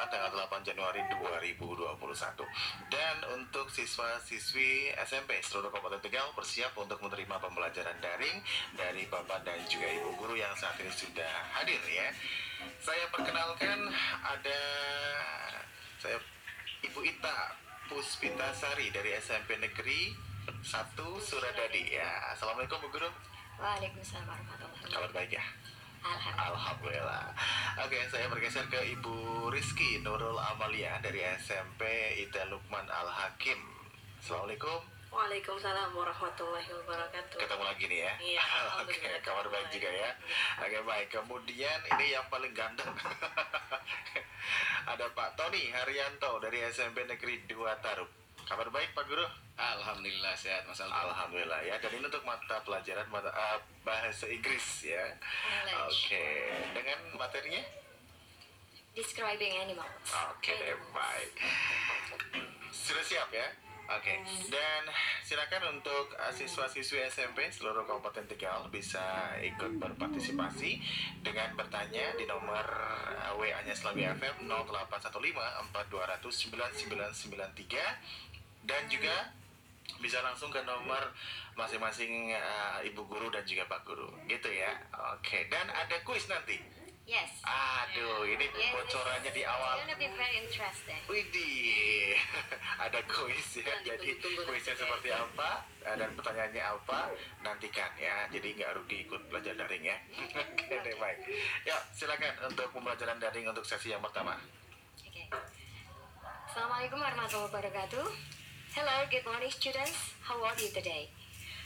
Jumat 0.00 0.16
tanggal 0.16 0.32
8 0.48 0.64
Januari 0.64 1.04
2021. 1.12 2.08
Dan 2.88 3.16
untuk 3.36 3.68
siswa-siswi 3.68 4.96
SMP 4.96 5.44
seluruh 5.44 5.68
Kabupaten 5.68 6.00
Tegal 6.00 6.24
bersiap 6.32 6.72
untuk 6.80 7.04
menerima 7.04 7.36
pembelajaran 7.36 8.00
daring 8.00 8.40
dari 8.80 9.04
Bapak 9.12 9.44
dan 9.44 9.60
juga 9.68 9.92
Ibu 9.92 10.16
guru 10.16 10.40
yang 10.40 10.56
saat 10.56 10.80
ini 10.80 10.88
sudah 10.88 11.52
hadir 11.52 11.76
ya. 11.84 12.08
Saya 12.80 13.12
perkenalkan 13.12 13.92
ada 14.24 14.60
saya 16.00 16.16
Ibu 16.80 17.04
Ita 17.04 17.60
Puspitasari 17.92 18.88
dari 18.96 19.12
SMP 19.20 19.60
Negeri 19.60 20.16
1 20.48 20.96
Suradadi 21.20 21.92
ya. 21.92 22.08
Assalamualaikum 22.32 22.80
Bu 22.80 22.88
Guru. 22.88 23.12
Waalaikumsalam 23.60 24.24
warahmatullahi 24.24 24.64
wabarakatuh. 24.64 24.96
Kabar 24.96 25.10
baik 25.12 25.36
ya? 25.36 25.44
Alhamdulillah. 26.00 26.48
Alhamdulillah. 26.56 27.24
Oke, 27.84 27.98
saya 28.08 28.26
bergeser 28.32 28.64
ke 28.72 28.80
Ibu 28.96 29.48
Rizky 29.52 30.00
Nurul 30.00 30.36
Amalia 30.36 30.96
dari 31.04 31.20
SMP 31.36 31.84
Ita 32.24 32.48
Lukman 32.48 32.88
Al 32.88 33.08
Hakim. 33.08 33.60
Assalamualaikum. 34.20 34.80
Waalaikumsalam 35.10 35.90
warahmatullahi 35.90 36.70
wabarakatuh. 36.70 37.42
Ketemu 37.42 37.64
lagi 37.66 37.84
nih 37.90 38.00
ya. 38.06 38.12
Iya, 38.22 38.42
Oke, 38.46 38.94
alhamdulillah. 38.94 39.20
kabar 39.26 39.46
baik 39.50 39.68
juga 39.74 39.90
ya. 39.90 40.10
Oke, 40.62 40.78
baik. 40.86 41.08
Kemudian 41.10 41.78
ini 41.98 42.06
yang 42.14 42.26
paling 42.30 42.52
ganteng. 42.54 42.94
Ada 44.94 45.06
Pak 45.12 45.34
Tony 45.34 45.68
Haryanto 45.74 46.38
dari 46.38 46.62
SMP 46.70 47.04
Negeri 47.04 47.42
2 47.44 47.82
Tarub. 47.82 48.19
Kabar 48.50 48.66
baik 48.66 48.90
Pak 48.98 49.06
Guru? 49.06 49.22
Alhamdulillah 49.54 50.34
sehat 50.34 50.66
Mas 50.66 50.82
Aldo. 50.82 50.90
Alhamdulillah 50.90 51.62
ya. 51.62 51.78
Dan 51.78 51.94
ini 51.94 52.10
untuk 52.10 52.26
mata 52.26 52.58
pelajaran 52.66 53.06
mata 53.06 53.30
eh, 53.30 53.62
bahasa 53.86 54.26
Inggris 54.26 54.90
ya. 54.90 55.06
Oke, 55.86 56.50
dengan 56.74 56.98
materinya? 57.14 57.62
Describing 58.90 59.54
animals. 59.54 60.02
Oke 60.34 60.50
deh, 60.50 60.74
baik. 60.90 61.30
Sudah 62.74 63.06
siap 63.06 63.30
ya? 63.30 63.46
Oke. 63.90 64.22
Dan 64.50 64.82
silakan 65.22 65.78
untuk 65.78 66.14
uh, 66.14 66.30
siswa-siswi 66.34 67.06
SMP 67.10 67.50
seluruh 67.54 67.86
Kabupaten 67.86 68.26
Tegal 68.26 68.66
bisa 68.70 69.34
ikut 69.42 69.78
berpartisipasi 69.78 70.78
dengan 71.26 71.54
bertanya 71.58 72.14
di 72.14 72.26
nomor 72.26 72.66
uh, 72.66 73.34
WA-nya 73.34 73.74
Selawi 73.74 74.06
FM 74.14 74.46
0815-4200-9993 75.70 78.29
dan 78.64 78.84
juga 78.88 79.32
bisa 80.00 80.24
langsung 80.24 80.48
ke 80.48 80.60
nomor 80.64 81.12
masing-masing 81.58 82.32
uh, 82.32 82.80
ibu 82.80 83.04
guru 83.04 83.28
dan 83.28 83.44
juga 83.44 83.68
pak 83.68 83.84
guru 83.84 84.08
gitu 84.24 84.48
ya 84.48 84.72
oke 85.16 85.38
dan 85.52 85.68
ada 85.68 86.00
kuis 86.06 86.24
nanti 86.30 86.56
Yes. 87.10 87.42
aduh 87.42 88.22
ini 88.22 88.46
Yes, 88.54 88.70
bocorannya 88.70 89.34
di 89.34 89.42
awal 89.42 89.82
gonna 89.82 89.98
be 89.98 90.06
very 90.14 90.46
interesting. 90.46 90.94
Widih, 91.10 92.14
ada 92.86 93.02
kuis 93.02 93.58
ya. 93.58 93.66
Nah, 93.66 93.82
Jadi 93.82 94.14
ditunggu-tunggu 94.14 94.46
kuisnya 94.46 94.78
nanti. 94.78 94.82
seperti 94.86 95.10
apa 95.10 95.50
eh, 95.90 95.96
dan 95.98 96.10
pertanyaannya 96.14 96.62
apa 96.62 97.10
nantikan 97.42 97.90
ya. 97.98 98.30
Jadi 98.30 98.54
nggak 98.54 98.70
rugi 98.78 99.10
ikut 99.10 99.26
belajar 99.26 99.58
daring 99.58 99.90
ya. 99.90 99.98
Oke 100.54 100.70
deh 100.86 100.94
baik. 101.02 101.18
Ya 101.66 101.82
silakan 101.90 102.46
untuk 102.46 102.70
pembelajaran 102.70 103.18
daring 103.18 103.50
untuk 103.50 103.66
sesi 103.66 103.90
yang 103.90 104.06
pertama. 104.06 104.38
Okay. 105.02 105.26
Assalamualaikum 106.46 107.02
warahmatullahi 107.02 107.50
wabarakatuh. 107.50 108.06
Hello, 108.72 109.02
good 109.10 109.26
morning 109.26 109.50
students. 109.50 110.14
How 110.22 110.44
are 110.44 110.54
you 110.54 110.68
today? 110.68 111.10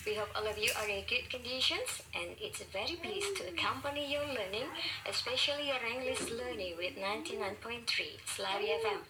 We 0.07 0.15
hope 0.15 0.31
all 0.35 0.47
of 0.47 0.57
you 0.57 0.71
are 0.81 0.89
in 0.89 1.05
good 1.05 1.29
conditions 1.29 2.01
and 2.17 2.33
it's 2.41 2.63
very 2.73 2.97
pleased 2.97 3.37
to 3.37 3.49
accompany 3.53 4.11
your 4.11 4.25
learning, 4.25 4.73
especially 5.05 5.69
your 5.69 5.85
English 5.85 6.33
learning 6.33 6.79
with 6.79 6.97
99.3 6.97 7.85
Slavi 8.25 8.69
FM. 8.81 9.05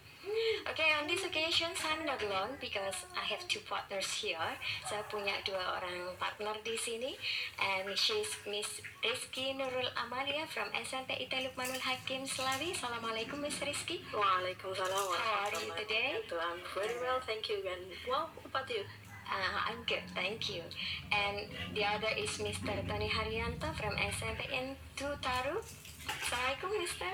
Okay, 0.65 0.89
on 0.99 1.07
this 1.07 1.23
occasion 1.23 1.69
I'm 1.85 2.05
not 2.05 2.17
alone 2.23 2.57
because 2.59 3.05
I 3.13 3.21
have 3.29 3.45
two 3.47 3.61
partners 3.69 4.09
here. 4.09 4.41
Saya 4.81 5.05
punya 5.05 5.37
dua 5.45 5.77
orang 5.77 6.17
partner 6.17 6.57
di 6.65 6.73
sini, 6.73 7.13
and 7.61 7.93
she's 7.93 8.33
Miss 8.49 8.81
Rizky 9.05 9.53
Nurul 9.53 9.85
Amalia 9.93 10.49
from 10.49 10.73
SMP 10.73 11.21
Ita 11.21 11.45
Lukmanul 11.45 11.77
Hakim 11.77 12.25
Slavi. 12.25 12.73
Assalamualaikum 12.73 13.37
Miss 13.37 13.61
Rizky. 13.61 14.01
Waalaikumsalam 14.09 15.13
How 15.13 15.45
are 15.45 15.61
you 15.61 15.71
today? 15.77 16.17
I'm 16.33 16.61
very 16.73 16.97
well, 16.97 17.21
thank 17.21 17.45
you. 17.45 17.61
And 17.61 17.85
wow, 18.09 18.33
what 18.33 18.49
about 18.49 18.67
you? 18.73 18.81
Uh, 19.29 19.57
I'm 19.69 19.85
good, 19.85 20.05
thank 20.17 20.49
you. 20.49 20.65
And 21.13 21.45
the 21.77 21.85
other 21.85 22.09
is 22.17 22.33
Mr. 22.41 22.73
Tony 22.89 23.09
Haryanto 23.13 23.69
from 23.77 23.93
SMPN 23.93 24.73
Tutaru. 24.97 25.61
Assalamualaikum, 26.09 26.69
Mister. 26.81 27.13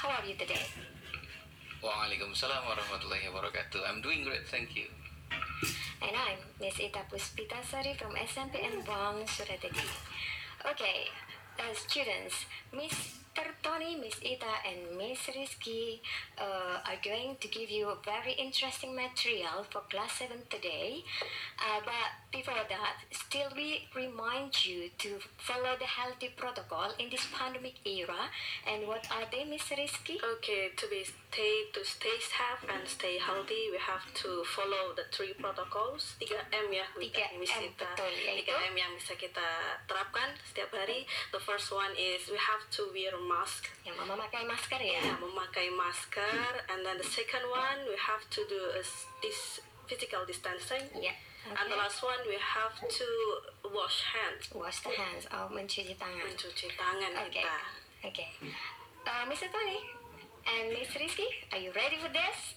How 0.00 0.16
are 0.16 0.24
you 0.24 0.36
today? 0.40 0.95
Waalaikumsalam 1.86 2.66
warahmatullahi 2.66 3.30
wabarakatuh. 3.30 3.78
I'm 3.86 4.02
doing 4.02 4.26
great, 4.26 4.42
thank 4.50 4.74
you. 4.74 4.90
And 6.02 6.18
I'm 6.18 6.42
Miss 6.58 6.82
Ita 6.82 7.06
Puspitasari 7.06 7.94
from 7.94 8.10
SMPN 8.18 8.82
Buang 8.82 9.22
Suratadi. 9.22 9.86
Okay, 10.66 11.06
uh, 11.62 11.70
students, 11.78 12.50
Mr. 12.74 13.46
Tony, 13.62 13.94
Miss 14.02 14.18
Ita, 14.18 14.66
and 14.66 14.98
Miss 14.98 15.30
Rizky 15.30 16.02
uh, 16.34 16.82
are 16.82 16.98
going 17.06 17.38
to 17.38 17.46
give 17.46 17.70
you 17.70 17.86
a 17.94 17.98
very 18.02 18.34
interesting 18.34 18.98
material 18.98 19.62
for 19.70 19.86
class 19.86 20.18
7 20.18 20.42
today. 20.50 21.06
Uh, 21.62 21.86
but 21.86 22.10
before 22.34 22.66
that, 22.66 22.98
still 23.14 23.46
we 23.54 23.86
remind 23.94 24.66
you 24.66 24.90
to 24.98 25.22
follow 25.38 25.78
the 25.78 25.86
healthy 25.86 26.34
protocol 26.34 26.90
in 26.98 27.14
this 27.14 27.30
pandemic 27.30 27.78
era. 27.86 28.26
And 28.66 28.90
what 28.90 29.06
are 29.14 29.30
they, 29.30 29.46
Miss 29.46 29.70
Rizky? 29.70 30.18
Okay, 30.18 30.74
to 30.74 30.84
be 30.90 31.06
stay 31.36 31.68
to 31.68 31.84
stay 31.84 32.16
safe 32.16 32.64
and 32.72 32.80
stay 32.88 33.20
healthy, 33.20 33.68
we 33.68 33.76
have 33.76 34.00
to 34.16 34.40
follow 34.56 34.96
the 34.96 35.04
three 35.12 35.36
protocols. 35.36 36.16
3M 36.16 36.72
ya, 36.72 36.88
Tiga 36.96 37.28
yang 37.28 37.36
bisa 37.44 37.60
M, 37.60 37.68
kita 37.68 37.84
betul, 37.92 38.12
yaitu? 38.24 38.56
3M 38.56 38.72
yang 38.72 38.92
bisa 38.96 39.12
kita 39.20 39.48
terapkan 39.84 40.32
setiap 40.48 40.72
hari. 40.72 41.04
The 41.36 41.42
first 41.44 41.68
one 41.68 41.92
is 41.92 42.24
we 42.32 42.40
have 42.40 42.64
to 42.80 42.88
wear 42.88 43.12
mask. 43.28 43.68
Yang 43.84 44.00
mama 44.00 44.24
pakai 44.24 44.48
masker 44.48 44.80
ya? 44.80 44.96
Ya, 44.96 45.12
memakai 45.20 45.68
masker. 45.76 46.64
And 46.72 46.80
then 46.80 46.96
the 46.96 47.04
second 47.04 47.44
one 47.52 47.84
we 47.84 48.00
have 48.00 48.24
to 48.32 48.40
do 48.48 48.72
is 48.80 48.88
this 49.20 49.60
physical 49.84 50.24
distancing. 50.24 50.88
Ya. 50.96 51.12
And 51.46 51.68
the 51.68 51.76
Okay. 51.76 51.84
last 51.84 52.00
one 52.00 52.18
we 52.24 52.40
have 52.40 52.74
to 52.80 53.08
wash 53.70 54.02
hands, 54.08 54.48
Wash 54.56 54.80
the 54.82 54.90
hands, 54.90 55.28
oh 55.30 55.52
mencuci 55.52 55.94
tangan. 55.94 56.24
mencuci 56.32 56.72
tangan 56.74 57.12
Okay. 57.28 57.44
kita. 57.44 57.54
Okay. 58.08 58.28
Uh, 59.06 59.22
Mr. 59.30 59.46
Tony 59.52 59.78
and 60.46 60.70
Miss 60.70 60.94
Rizky, 60.94 61.26
are 61.52 61.58
you 61.58 61.74
ready 61.74 61.98
for 61.98 62.08
this? 62.08 62.54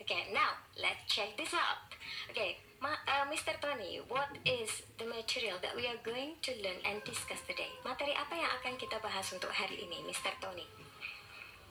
Okay, 0.00 0.28
now 0.32 0.60
let's 0.76 1.00
check 1.08 1.32
this 1.40 1.56
out. 1.56 1.88
Okay, 2.28 2.60
ma- 2.84 3.00
uh, 3.08 3.24
Mr. 3.32 3.56
Tony, 3.56 4.04
what 4.08 4.28
is 4.44 4.84
the 5.00 5.08
material 5.08 5.56
that 5.64 5.72
we 5.72 5.88
are 5.88 5.96
going 6.04 6.36
to 6.44 6.52
learn 6.60 6.76
and 6.84 7.00
discuss 7.08 7.40
today? 7.48 7.72
Materi 7.80 8.12
apa 8.12 8.36
yang 8.36 8.50
akan 8.60 8.76
kita 8.76 9.00
bahas 9.00 9.24
untuk 9.32 9.48
hari 9.48 9.80
ini, 9.80 10.04
Mr. 10.04 10.36
Tony? 10.36 10.68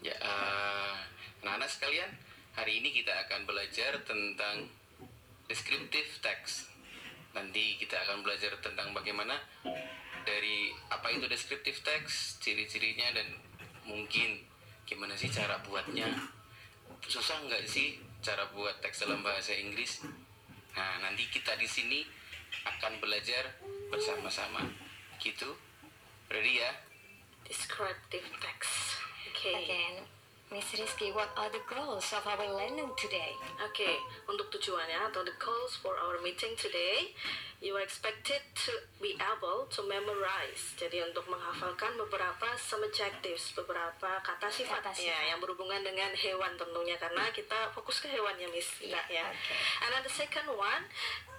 Ya, 0.02 0.18
eh, 0.18 0.94
anak-anak 1.46 1.70
sekalian, 1.70 2.10
hari 2.58 2.82
ini 2.82 2.90
kita 2.90 3.14
akan 3.30 3.46
belajar 3.46 4.02
tentang 4.02 4.74
descriptive 5.46 6.10
text. 6.26 6.74
Nanti 7.38 7.78
kita 7.78 8.02
akan 8.10 8.26
belajar 8.26 8.58
tentang 8.66 8.98
bagaimana 8.98 9.38
dari 10.26 10.74
apa 10.90 11.14
itu 11.14 11.30
descriptive 11.30 11.78
text, 11.86 12.42
ciri-cirinya 12.42 13.14
dan 13.14 13.28
mungkin 13.86 14.53
gimana 14.94 15.18
sih 15.18 15.26
cara 15.34 15.58
buatnya. 15.66 16.06
Susah 17.10 17.42
nggak 17.50 17.66
sih 17.66 17.98
cara 18.22 18.46
buat 18.54 18.78
teks 18.86 19.10
dalam 19.10 19.26
bahasa 19.26 19.58
Inggris? 19.58 20.06
Nah, 20.78 21.02
nanti 21.02 21.26
kita 21.34 21.58
di 21.58 21.66
sini 21.66 22.06
akan 22.62 23.02
belajar 23.02 23.58
bersama-sama. 23.90 24.62
Gitu. 25.18 25.50
Ready 26.30 26.62
ya? 26.62 26.72
Descriptive 27.50 28.30
text. 28.38 29.02
Okay. 29.34 29.66
Okay, 29.66 29.90
Miss 30.54 30.70
Rizky, 30.78 31.10
what 31.16 31.34
are 31.36 31.50
the 31.50 31.66
goals 31.66 32.14
of 32.14 32.22
our 32.30 32.46
learning 32.46 32.86
today? 32.94 33.34
Oke, 33.66 33.90
untuk 34.30 34.54
tujuannya 34.54 35.10
atau 35.10 35.26
the 35.26 35.34
goals 35.42 35.74
for 35.82 35.98
our 35.98 36.22
meeting 36.22 36.54
today, 36.54 37.10
you 37.58 37.74
are 37.74 37.82
expected 37.82 38.38
to 38.54 38.70
be 39.02 39.18
able 39.18 39.66
to 39.74 39.82
memorize. 39.90 40.78
Jadi 40.78 41.02
untuk 41.02 41.26
menghafalkan 41.26 41.98
beberapa 41.98 42.54
some 42.62 42.86
adjectives, 42.86 43.50
beberapa 43.58 44.22
kata 44.22 44.46
sifat, 44.54 44.86
Kata 44.86 44.94
sifat. 44.94 45.10
ya 45.10 45.34
yang 45.34 45.42
berhubungan 45.42 45.82
dengan 45.82 46.14
hewan 46.14 46.54
tentunya 46.54 47.02
karena 47.02 47.34
kita 47.34 47.74
fokus 47.74 47.98
ke 47.98 48.14
hewannya 48.14 48.46
Miss 48.54 48.78
Ida, 48.78 49.02
ya. 49.10 49.26
oke. 49.26 49.58
And 49.82 49.90
then 49.90 50.04
the 50.06 50.14
second 50.14 50.54
one, 50.54 50.86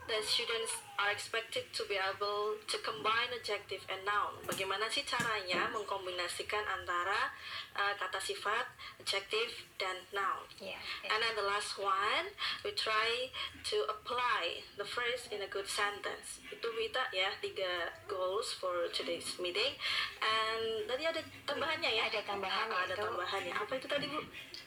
the 0.06 0.20
students 0.20 0.72
are 1.00 1.10
expected 1.10 1.64
to 1.72 1.82
be 1.88 1.96
able 1.96 2.54
to 2.68 2.76
combine 2.84 3.32
adjective 3.34 3.82
and 3.90 4.04
noun. 4.04 4.36
Bagaimana 4.46 4.86
sih 4.86 5.02
caranya 5.02 5.66
mengkombinasikan 5.72 6.62
antara 6.62 7.32
uh, 7.74 7.94
kata 7.98 8.20
sifat, 8.20 8.68
adjective, 9.00 9.64
dan 9.80 9.96
noun? 10.14 10.44
Yeah. 10.60 10.78
And 11.08 11.18
then 11.18 11.34
the 11.34 11.46
last 11.48 11.80
one, 11.80 12.30
we 12.62 12.76
try 12.76 13.32
to 13.74 13.76
apply 13.90 14.62
the 14.76 14.86
phrase 14.86 15.26
in 15.32 15.42
a 15.42 15.50
good 15.50 15.66
sentence. 15.66 16.44
Itu 16.52 16.68
kita 16.68 17.10
ya 17.10 17.32
tiga 17.40 17.90
goals 18.06 18.54
for 18.54 18.86
today's 18.92 19.34
meeting. 19.40 19.74
And 20.22 20.86
tadi 20.86 21.08
ada 21.08 21.20
tambahannya 21.48 21.90
ya? 21.90 22.12
Ada 22.12 22.20
tambahannya 22.28 22.76
Ah, 22.76 22.86
ada 22.86 22.94
tambahannya. 22.94 23.54
Apa 23.56 23.72
itu 23.80 23.86
tadi 23.88 24.06
bu? 24.06 24.20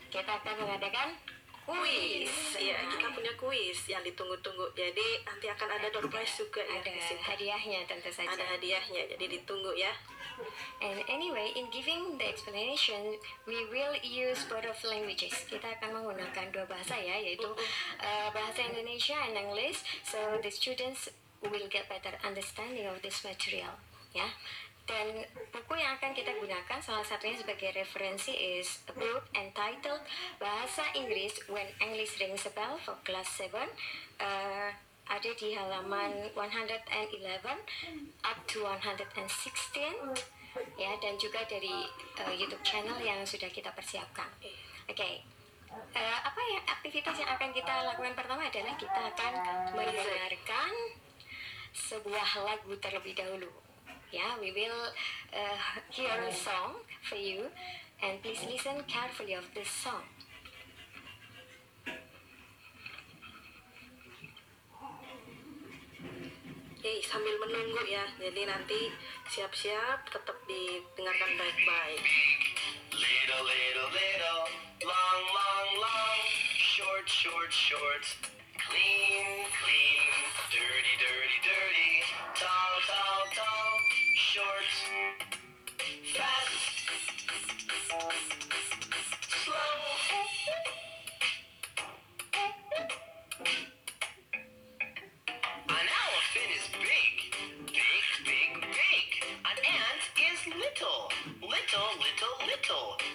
kita 0.07 0.39
akan 0.39 0.55
mengadakan 0.63 1.19
Kuis, 1.67 2.55
ya 2.55 2.79
kita 2.87 3.11
punya 3.11 3.35
kuis 3.35 3.91
yang 3.91 3.99
ditunggu-tunggu. 3.99 4.71
Jadi 4.71 5.19
nanti 5.27 5.51
akan 5.51 5.67
ada 5.67 5.91
door 5.91 6.07
prize 6.07 6.39
juga 6.39 6.63
ya 6.63 6.79
Ada 6.79 6.95
hadiahnya 7.27 7.83
tentu 7.83 8.07
saja. 8.07 8.31
Ada 8.31 8.55
hadiahnya, 8.55 9.03
jadi 9.11 9.25
ditunggu 9.35 9.75
ya. 9.75 9.91
And 10.79 11.03
anyway, 11.11 11.51
in 11.59 11.67
giving 11.67 12.15
the 12.15 12.23
explanation, 12.23 13.19
we 13.43 13.67
will 13.67 13.99
use 13.99 14.47
both 14.47 14.63
of 14.63 14.79
languages. 14.87 15.33
Kita 15.43 15.75
akan 15.75 15.99
menggunakan 15.99 16.55
dua 16.55 16.63
bahasa 16.71 16.95
ya, 16.95 17.19
yaitu 17.19 17.51
uh, 17.99 18.29
bahasa 18.31 18.63
Indonesia 18.63 19.19
and 19.27 19.35
English. 19.35 19.83
So 20.07 20.39
the 20.39 20.53
students 20.53 21.11
will 21.43 21.67
get 21.67 21.91
better 21.91 22.15
understanding 22.23 22.87
of 22.87 23.03
this 23.03 23.27
material. 23.27 23.75
Ya. 24.15 24.31
Dan 24.87 25.19
buku 25.51 25.75
yang 25.75 25.99
akan 25.99 26.15
kita 26.15 26.31
gunakan 26.39 26.79
salah 26.79 27.03
satunya 27.03 27.35
sebagai 27.35 27.75
referensi 27.75 28.31
is 28.31 28.79
a 28.87 28.95
book 28.95 29.27
entitled 29.35 29.99
Bahasa 30.39 30.87
Inggris 30.95 31.35
When 31.51 31.67
English 31.83 32.15
Rings 32.23 32.47
a 32.47 32.51
Bell 32.55 32.79
for 32.79 32.95
Class 33.03 33.27
7. 33.35 33.51
Uh, 34.23 34.71
ada 35.07 35.31
di 35.35 35.51
halaman 35.55 36.31
111 36.35 36.71
up 38.23 38.37
to 38.47 38.63
116 38.63 39.03
ya 40.79 40.91
dan 41.03 41.13
juga 41.19 41.43
dari 41.47 41.87
uh, 42.23 42.33
YouTube 42.35 42.63
channel 42.63 42.95
yang 43.03 43.19
sudah 43.27 43.51
kita 43.51 43.71
persiapkan. 43.75 44.31
Oke. 44.87 45.23
Uh, 45.67 46.19
apa 46.23 46.41
ya 46.47 46.59
aktivitas 46.63 47.15
yang 47.19 47.29
akan 47.35 47.51
kita 47.51 47.73
lakukan 47.83 48.15
pertama 48.15 48.47
adalah 48.47 48.73
kita 48.79 49.01
akan 49.13 49.33
mendengarkan 49.75 50.71
sebuah 51.75 52.29
lagu 52.47 52.71
terlebih 52.79 53.13
dahulu. 53.19 53.66
Ya, 54.11 54.39
we 54.39 54.51
will 54.55 54.87
uh, 55.35 55.59
hear 55.89 56.07
a 56.07 56.33
song 56.33 56.79
for 57.09 57.15
you 57.15 57.51
and 58.01 58.21
please 58.23 58.39
listen 58.49 58.83
carefully 58.87 59.33
of 59.33 59.43
this 59.53 59.67
song. 59.67 60.07
Oke, 66.87 67.03
sambil 67.03 67.35
menunggu 67.35 67.83
ya. 67.83 68.07
Jadi 68.15 68.47
nanti 68.47 68.79
siap-siap 69.27 70.07
tetap 70.07 70.39
didengarkan 70.47 71.31
baik-baik. 71.35 71.99
Little, 72.95 73.43
little, 73.43 73.91
little, 73.91 74.43
long, 74.87 75.23
long, 75.35 75.67
long, 75.83 76.19
short, 76.55 77.03
short, 77.11 77.51
short, 77.51 78.07
clean, 78.55 79.51
clean, 79.51 80.07
dirty, 80.47 80.93
dirty, 80.95 81.37
dirty, 81.43 81.86
ant 99.65 100.03
is 100.21 100.39
little, 100.53 101.11
little, 101.41 101.89
little, 102.45 103.06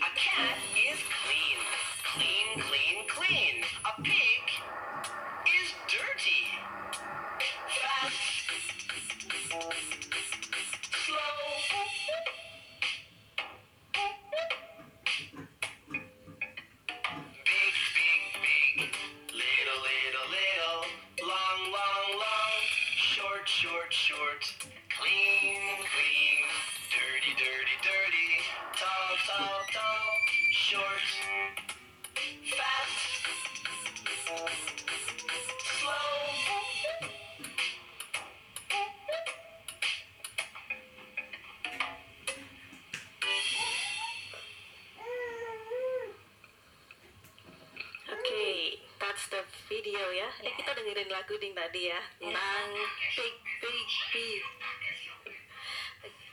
video 50.02 50.26
ya. 50.26 50.28
Eh 50.43 50.52
kita 50.58 50.75
dengerin 50.75 51.06
lagu 51.14 51.34
ding 51.38 51.54
tadi 51.54 51.87
ya 51.87 52.00
tentang 52.19 52.66
big 53.14 53.37
big 53.62 53.88
big. 54.10 54.43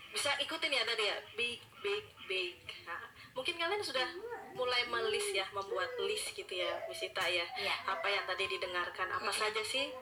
Bisa 0.10 0.34
ikutin 0.42 0.74
ya 0.74 0.82
tadi 0.82 1.06
ya 1.06 1.18
big 1.38 1.62
big 1.86 2.06
big. 2.26 2.58
Nah, 2.90 2.98
mungkin 3.38 3.62
kalian 3.62 3.86
sudah 3.86 4.10
mulai 4.58 4.90
melis 4.90 5.30
ya, 5.30 5.46
membuat 5.54 5.94
list 6.02 6.34
gitu 6.34 6.50
ya, 6.50 6.82
Wisita 6.90 7.22
ya. 7.30 7.46
Iya. 7.62 7.76
Apa 7.86 8.10
yang 8.10 8.26
tadi 8.26 8.50
didengarkan? 8.50 9.06
Apa 9.14 9.30
saja 9.30 9.62
sih? 9.62 9.94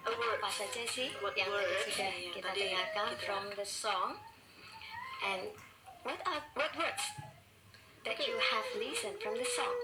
A 0.00 0.08
word. 0.16 0.40
apa 0.40 0.48
saja 0.48 0.80
sih 0.88 1.12
What 1.20 1.36
yang 1.36 1.52
tadi 1.52 1.60
words 1.60 1.84
sudah 1.92 2.08
yang 2.08 2.32
kita 2.32 2.48
tadi 2.48 2.60
dengarkan 2.72 3.04
kita- 3.12 3.20
from 3.20 3.44
the 3.52 3.66
song 3.68 4.16
and 5.20 5.52
what 6.08 6.16
are 6.24 6.40
what 6.56 6.72
words 6.72 7.04
that 8.08 8.16
you 8.16 8.32
have 8.32 8.64
listened 8.80 9.20
from 9.20 9.36
the 9.36 9.44
song 9.44 9.76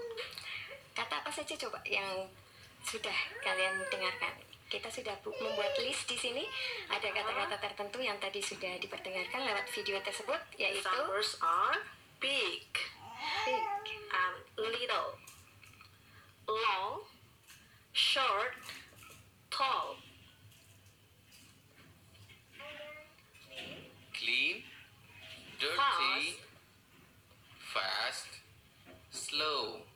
kata 0.97 1.21
apa 1.21 1.29
saja 1.29 1.53
coba 1.61 1.85
yang 1.85 2.25
sudah 2.87 3.17
kalian 3.43 3.83
dengarkan. 3.91 4.31
Kita 4.71 4.87
sudah 4.87 5.15
bu- 5.19 5.35
membuat 5.43 5.75
list 5.83 6.07
di 6.07 6.15
sini. 6.15 6.43
Ada 6.87 7.11
kata-kata 7.11 7.55
tertentu 7.59 7.99
yang 7.99 8.15
tadi 8.19 8.39
sudah 8.39 8.79
diperdengarkan 8.79 9.43
lewat 9.43 9.67
video 9.71 9.99
tersebut 9.99 10.39
yaitu 10.55 10.87
are 11.43 11.79
big 12.23 12.67
and 13.47 14.35
little, 14.55 15.19
long, 16.47 17.03
short, 17.91 18.55
tall. 19.51 19.99
Clean, 24.15 24.63
dirty, 25.59 26.41
fast, 27.71 28.27
slow. 29.11 29.87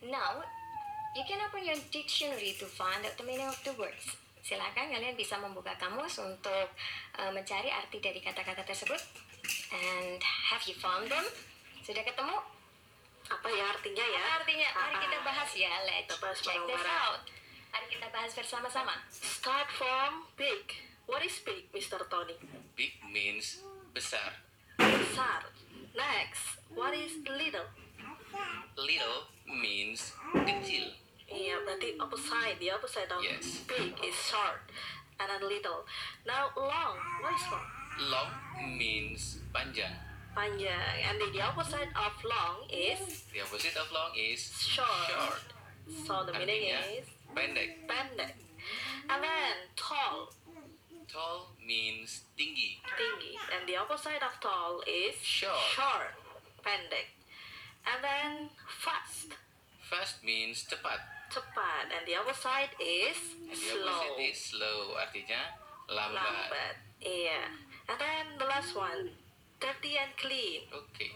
Now, 0.00 0.42
you 1.14 1.22
can 1.28 1.38
open 1.44 1.64
your 1.64 1.76
dictionary 1.90 2.54
to 2.58 2.66
find 2.66 3.02
out 3.04 3.14
the 3.18 3.26
meaning 3.26 3.46
of 3.46 3.58
the 3.66 3.74
words. 3.74 4.16
Silakan 4.40 4.88
kalian 4.88 5.14
bisa 5.18 5.36
membuka 5.36 5.76
kamus 5.76 6.16
untuk 6.22 6.72
uh, 7.18 7.30
mencari 7.30 7.68
arti 7.68 8.00
dari 8.00 8.18
kata-kata 8.24 8.64
tersebut. 8.64 8.98
And 9.74 10.18
have 10.22 10.64
you 10.64 10.74
found 10.78 11.10
them? 11.10 11.26
Sudah 11.84 12.02
ketemu? 12.02 12.38
Apa 13.30 13.48
ya 13.52 13.64
artinya 13.70 14.02
ya? 14.02 14.22
Apa 14.26 14.34
artinya? 14.42 14.68
Mari 14.74 14.94
Ah, 14.96 15.00
kita 15.06 15.18
ah. 15.18 15.22
bahas 15.22 15.50
ya. 15.54 15.72
Let's 15.86 16.08
Kita 16.08 16.16
bahas 16.18 16.38
check 16.40 16.60
this 16.66 16.86
out. 16.88 17.22
Mari 17.70 17.86
kita 17.86 18.06
bahas 18.10 18.32
bersama-sama. 18.34 18.94
Start 19.12 19.68
from 19.76 20.26
big. 20.34 20.66
What 21.06 21.22
is 21.26 21.38
big, 21.42 21.70
Mr. 21.74 22.02
Tony? 22.06 22.38
Big 22.74 22.94
means 23.06 23.62
besar. 23.94 24.38
Besar. 24.78 25.46
Next, 25.94 26.62
what 26.70 26.94
is 26.94 27.18
little? 27.26 27.66
Little 28.78 29.26
means 29.46 30.14
kecil. 30.46 30.94
Iya, 31.30 31.62
berarti 31.62 31.94
opposite. 31.96 32.58
The 32.58 32.70
opposite 32.74 33.06
of 33.06 33.22
Yes. 33.22 33.62
big 33.64 33.94
is 34.02 34.16
short, 34.18 34.66
and 35.16 35.30
then 35.30 35.42
little. 35.46 35.86
Now 36.26 36.50
long. 36.58 36.98
What 37.22 37.38
is 37.38 37.46
long? 37.46 37.66
Long 38.10 38.30
means 38.74 39.38
panjang. 39.54 39.94
Panjang. 40.34 40.82
And 41.06 41.22
the, 41.22 41.30
the 41.30 41.42
opposite 41.42 41.90
of 41.94 42.12
long 42.26 42.66
is 42.66 43.22
The 43.30 43.46
opposite 43.46 43.76
of 43.78 43.86
long 43.94 44.10
is 44.14 44.42
short. 44.58 45.06
short. 45.06 45.46
So 46.06 46.22
the 46.26 46.34
meaning 46.34 46.70
Artinya 46.74 47.02
is 47.02 47.06
pendek. 47.34 47.70
pendek. 47.86 48.34
And 49.06 49.20
then 49.22 49.54
tall, 49.74 50.30
Tall 51.10 51.50
means 51.58 52.22
tinggi. 52.38 52.78
tinggi. 52.86 53.34
And 53.50 53.66
the 53.66 53.74
opposite 53.74 54.22
of 54.22 54.34
tall 54.38 54.78
is 54.86 55.14
Short. 55.18 55.58
short, 55.74 56.14
pendek. 56.62 57.10
And 57.86 57.98
then 58.02 58.30
fast, 58.66 59.34
Fast 59.82 60.22
means 60.22 60.62
cepat. 60.70 61.02
Cepat. 61.30 61.86
And 61.88 62.02
the 62.04 62.18
opposite 62.18 62.74
is 62.76 63.16
And 63.38 63.48
the 63.48 63.56
slow, 63.56 63.86
opposite 63.88 64.20
is 64.20 64.38
slow. 64.50 64.78
Artinya 64.94 65.40
lambat. 65.86 66.20
lambat. 66.20 66.74
Iya. 66.98 67.42
And 67.86 67.96
then 67.96 68.24
the 68.36 68.46
last 68.46 68.74
one, 68.74 69.14
dirty 69.56 69.94
and 69.94 70.12
clean. 70.14 70.66
Oke. 70.70 71.06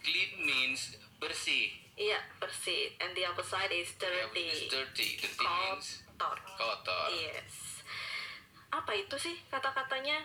Clean 0.00 0.30
means 0.38 0.94
bersih. 1.18 1.74
Iya, 1.94 2.18
bersih. 2.36 2.94
And 2.98 3.12
the 3.12 3.24
opposite 3.24 3.70
is 3.70 3.94
The 3.96 4.06
opposite 4.06 4.36
is 4.36 4.60
dirty. 4.68 4.70
dirty. 4.70 5.08
Dirty 5.22 5.38
means 5.38 5.86
Kotor. 6.16 6.36
kotor. 6.56 7.06
Yes. 7.12 7.82
Apa 8.68 8.92
itu 8.92 9.16
sih 9.16 9.36
kata-katanya 9.46 10.20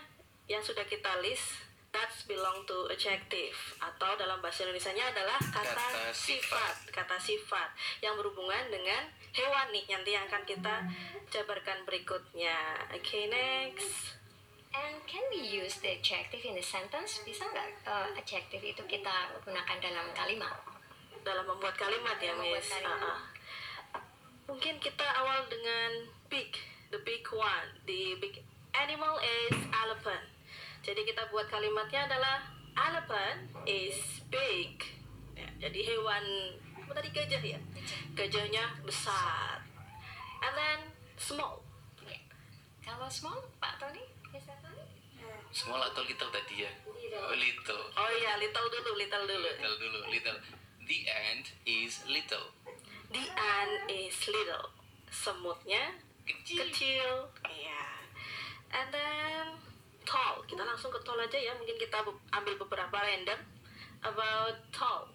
yang 0.46 0.60
sudah 0.60 0.84
kita 0.84 1.20
list? 1.20 1.68
that's 1.92 2.24
belong 2.24 2.64
to 2.64 2.88
adjective 2.88 3.52
atau 3.76 4.16
dalam 4.16 4.40
bahasa 4.40 4.64
Indonesia-nya 4.64 5.12
adalah 5.12 5.36
kata, 5.36 5.76
Kata 5.76 6.08
sifat. 6.08 6.88
kata 6.88 7.20
sifat 7.20 7.68
yang 8.00 8.16
berhubungan 8.16 8.72
dengan 8.72 9.12
hewan 9.32 9.66
nih 9.72 9.84
nanti 9.88 10.10
yang 10.12 10.24
akan 10.28 10.44
kita 10.44 10.74
jabarkan 11.32 11.84
berikutnya. 11.88 12.56
Oke, 12.92 13.28
next. 13.28 14.20
And 14.72 15.04
can 15.04 15.20
we 15.28 15.44
use 15.44 15.76
the 15.84 16.00
adjective 16.00 16.40
in 16.48 16.56
the 16.56 16.64
sentence? 16.64 17.20
Bisa 17.24 17.44
nggak 17.44 17.84
uh, 17.84 18.08
adjective 18.16 18.64
itu 18.64 18.80
kita 18.88 19.36
gunakan 19.44 19.76
dalam 19.80 20.08
kalimat? 20.16 20.56
dalam 21.22 21.46
membuat 21.46 21.74
kalimat 21.78 22.18
ya, 22.18 22.34
membuat 22.34 22.62
Miss. 22.62 22.70
kalimat. 22.70 22.98
Ah, 22.98 23.14
ah. 23.14 23.20
Mungkin 24.50 24.74
kita 24.82 25.06
awal 25.22 25.46
dengan 25.46 26.10
big, 26.28 26.50
the 26.90 27.00
big 27.06 27.24
one. 27.30 27.68
The 27.86 28.18
big 28.18 28.42
animal 28.74 29.22
is 29.22 29.56
elephant. 29.70 30.26
Jadi 30.82 31.06
kita 31.06 31.30
buat 31.30 31.46
kalimatnya 31.46 32.10
adalah 32.10 32.42
elephant 32.74 33.54
is 33.70 33.96
big. 34.28 34.82
Ya, 35.38 35.48
jadi 35.68 35.80
hewan 35.94 36.24
apa 36.92 37.00
tadi 37.00 37.08
gajah 37.16 37.40
ya? 37.40 37.60
Gajahnya 38.12 38.64
besar. 38.84 39.64
And 40.44 40.52
then 40.52 40.80
small. 41.16 41.64
Kalau 42.84 43.08
small, 43.08 43.40
Pak 43.56 43.80
Tony? 43.80 44.04
Small 45.56 45.80
atau 45.80 46.04
little 46.04 46.28
tadi 46.28 46.68
ya? 46.68 46.72
Oh, 47.16 47.32
little. 47.32 47.82
Oh 47.96 48.10
iya, 48.20 48.36
little 48.36 48.68
dulu, 48.68 48.92
little 49.00 49.24
dulu. 49.24 49.48
Little 49.56 49.76
dulu, 49.80 50.00
little. 50.12 50.36
The 50.84 50.98
ant 51.08 51.46
is 51.64 52.04
little. 52.04 52.52
The 53.08 53.24
ant 53.24 53.88
is 53.88 54.16
little. 54.28 54.68
Semutnya 55.08 55.96
Kecil. 56.22 56.70
kecil 56.70 57.10
iya 57.50 57.82
and 58.70 58.94
then 58.94 59.58
tall 60.06 60.38
kita 60.46 60.62
langsung 60.62 60.94
ke 60.94 61.02
tall 61.02 61.18
aja 61.18 61.34
ya 61.34 61.50
mungkin 61.58 61.74
kita 61.74 61.98
ambil 62.30 62.54
beberapa 62.62 62.94
random 62.94 63.42
about 64.06 64.54
tall 64.70 65.10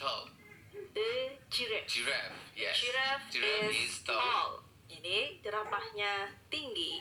Tall. 0.00 0.39
The 0.94 1.12
giraffe 1.50 1.88
Giraffe. 1.88 2.38
Yes. 2.56 2.76
giraffe, 2.80 3.26
Giraffe 3.32 3.70
is, 3.70 3.90
is 3.90 3.98
tall. 4.04 4.18
tall 4.20 4.50
jadi 4.90 5.38
jerapahnya 5.40 6.28
tinggi 6.50 7.00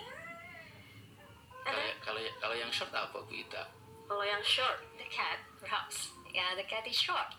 Kalau 1.66 1.76
then 1.78 1.96
kalau 2.02 2.22
kalau 2.42 2.56
yang 2.58 2.72
short 2.74 2.90
apa 2.90 3.14
Bu 3.14 3.34
Ita? 3.36 3.68
kalau 4.10 4.26
yang 4.26 4.42
short 4.42 4.82
The 4.98 5.06
cat, 5.10 5.40
perhaps. 5.58 6.12
Yeah, 6.36 6.54
the 6.54 6.66
cat 6.68 6.86
is 6.86 6.94
short. 6.94 7.34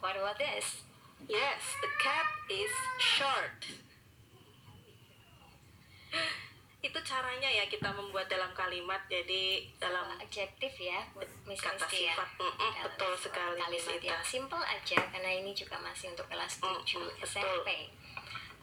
What 0.00 0.16
about 0.16 0.36
this? 0.36 0.84
yes 1.28 1.62
the 1.80 1.88
cat 1.96 2.28
is 2.52 2.68
short 3.00 3.64
itu 6.78 6.98
caranya 7.02 7.48
ya 7.48 7.64
kita 7.66 7.88
membuat 7.90 8.26
dalam 8.26 8.52
kalimat 8.52 9.00
jadi 9.06 9.64
dalam 9.76 10.06
adjektif 10.16 10.70
ya, 10.76 11.02
Miss 11.42 11.58
Kata 11.58 11.82
ya. 11.88 12.14
sifat. 12.14 12.28
Mm-mm, 12.36 12.54
Dalam 12.54 12.84
betul 12.86 13.12
sebuah 13.12 13.24
sekali, 13.26 13.58
Kalimat 13.58 13.96
Ita. 13.96 14.06
yang 14.06 14.22
simple 14.22 14.62
aja, 14.62 14.98
karena 15.08 15.30
ini 15.34 15.50
juga 15.50 15.76
masih 15.78 16.12
untuk 16.12 16.28
kelas 16.28 16.52
7 16.56 16.62
Mm-mm, 16.62 16.82
betul. 17.16 17.26
SMP. 17.26 17.68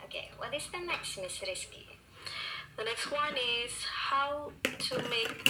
Okay, 0.03 0.25
what 0.35 0.51
is 0.51 0.67
the 0.69 0.79
next, 0.79 1.17
Miss 1.17 1.41
Rizky? 1.41 1.89
The 2.73 2.83
next 2.83 3.07
one 3.07 3.37
is 3.37 3.73
how 3.85 4.49
to 4.63 4.93
make 5.05 5.45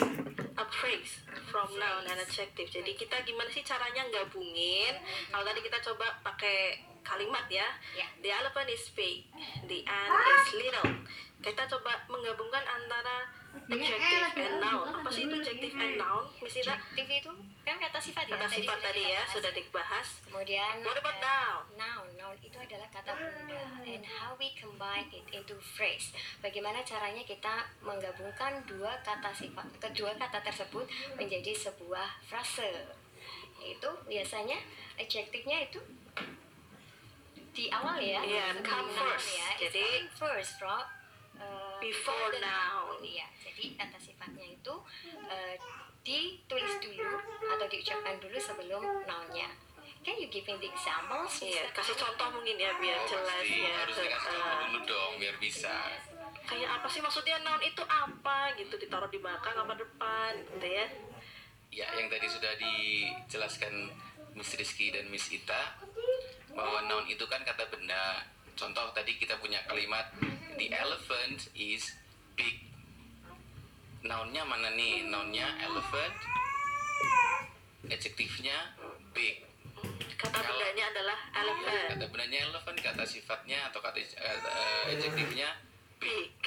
a 0.54 0.66
phrase 0.70 1.24
from 1.48 1.72
noun 1.74 2.04
and 2.04 2.20
adjective. 2.20 2.68
Jadi 2.68 2.94
kita 2.94 3.24
gimana 3.24 3.48
sih 3.48 3.64
caranya 3.64 4.04
gabungin? 4.10 4.92
Kalau 5.32 5.42
tadi 5.42 5.64
kita 5.64 5.80
coba 5.82 6.20
pakai 6.22 6.84
kalimat 7.04 7.46
ya. 7.52 7.68
Ya. 7.94 8.08
The 8.24 8.32
elephant 8.32 8.72
is 8.72 8.88
big, 8.96 9.28
the 9.68 9.84
ant 9.86 10.12
is 10.16 10.48
little. 10.58 10.90
Kita 11.44 11.68
coba 11.68 12.00
menggabungkan 12.08 12.64
antara 12.64 13.28
adjective 13.68 14.40
and 14.40 14.58
noun. 14.64 14.88
Apa 14.90 15.10
sih 15.12 15.28
itu 15.28 15.36
adjective 15.44 15.76
and 15.76 16.00
noun? 16.00 16.24
Miss 16.40 16.56
Ita? 16.56 16.74
Adjektif 16.74 17.08
itu 17.12 17.32
kan 17.68 17.76
kata 17.80 18.00
sifat 18.00 18.26
ya. 18.32 18.40
Kata 18.40 18.48
sifat 18.48 18.78
tadi 18.80 19.04
ya 19.12 19.22
sudah 19.28 19.52
dibahas. 19.52 20.08
Kemudian 20.24 20.74
What 20.82 20.98
about 20.98 21.18
uh, 21.20 21.24
noun? 21.24 21.64
Noun, 21.76 22.08
noun 22.16 22.38
itu 22.40 22.58
adalah 22.58 22.88
kata 22.90 23.12
benda 23.14 23.64
and 23.84 24.04
how 24.08 24.34
we 24.40 24.56
combine 24.56 25.08
it 25.12 25.28
into 25.36 25.60
phrase. 25.60 26.16
Bagaimana 26.40 26.80
caranya 26.88 27.22
kita 27.28 27.68
menggabungkan 27.84 28.64
dua 28.64 28.96
kata 29.04 29.36
sifat, 29.36 29.68
kedua 29.84 30.16
kata 30.16 30.40
tersebut 30.42 30.88
menjadi 31.20 31.52
sebuah 31.52 32.24
frase. 32.24 32.72
Itu 33.64 33.92
biasanya 34.08 34.60
adjektifnya 35.00 35.68
itu 35.68 35.80
di 37.54 37.70
awal 37.70 37.98
ya. 37.98 38.20
Iya, 38.20 38.46
come 38.60 38.90
first. 38.92 39.30
Ya, 39.32 39.50
Jadi- 39.62 39.80
come 40.04 40.10
first 40.12 40.58
from 40.58 40.82
uh, 41.36 41.78
Before 41.78 42.28
the 42.30 42.40
noun. 42.40 42.98
Iya, 43.00 43.28
jadi 43.38 43.76
kata 43.76 43.98
sifatnya 43.98 44.46
itu 44.50 44.74
uh, 45.22 45.56
ditulis 46.02 46.74
dulu 46.80 47.14
atau 47.46 47.66
diucapkan 47.66 48.16
dulu 48.18 48.36
sebelum 48.36 48.82
nounnya. 49.04 49.50
Can 50.00 50.18
you 50.18 50.28
give 50.28 50.44
me 50.44 50.58
the 50.58 50.68
examples? 50.68 51.40
Iya, 51.40 51.64
Mr. 51.66 51.80
kasih 51.80 51.96
contoh 51.96 52.28
mungkin 52.30 52.58
ya 52.58 52.76
biar 52.76 52.98
Oh, 52.98 53.08
jelas 53.08 53.40
pasti 53.40 53.56
ya. 53.58 53.72
harus 53.78 53.96
dikasih 53.96 54.28
Eh, 54.28 54.36
tahu 54.36 54.52
dulu 54.66 54.80
dong 54.86 55.12
biar 55.16 55.36
bisa. 55.38 55.76
kayak 56.44 56.70
apa 56.74 56.88
sih 56.88 57.00
maksudnya 57.00 57.40
noun 57.40 57.62
itu 57.62 57.80
apa 57.82 58.52
gitu 58.54 58.76
ditaruh 58.76 59.08
di 59.08 59.16
belakang 59.18 59.56
apa 59.56 59.74
depan 59.74 60.32
gitu 60.50 60.68
ya 60.70 60.86
Ya, 61.72 61.88
yang 61.90 62.06
tadi 62.06 62.28
sudah 62.28 62.54
dijelaskan 62.54 63.90
Miss 64.34 64.54
Rizky 64.54 64.92
dan 64.92 65.08
Miss 65.08 65.26
Ita 65.28 65.80
bahwa 66.54 66.80
noun 66.86 67.06
itu 67.10 67.26
kan 67.28 67.42
kata 67.42 67.66
benda. 67.70 68.24
Contoh 68.54 68.86
tadi 68.94 69.18
kita 69.18 69.34
punya 69.42 69.58
kalimat 69.66 70.14
the 70.56 70.70
elephant 70.70 71.50
is 71.58 71.90
big. 72.38 72.62
Nounnya 74.06 74.46
mana 74.46 74.70
nih? 74.74 75.10
Nounnya 75.10 75.50
elephant. 75.60 76.14
Adjektifnya 77.90 78.78
big. 79.12 79.44
kata 80.16 80.40
Kalau- 80.40 80.56
bendanya 80.56 80.86
adalah 80.96 81.20
elephant 81.36 81.84
Kata 81.92 82.06
bendanya 82.08 82.40
elephant, 82.48 82.78
kata 82.80 83.04
sifatnya 83.04 83.60
atau 83.68 83.84
kata 83.84 84.00
eh, 84.00 84.96
adjektifnya 84.96 85.50
big. 86.00 86.32
big 86.32 86.44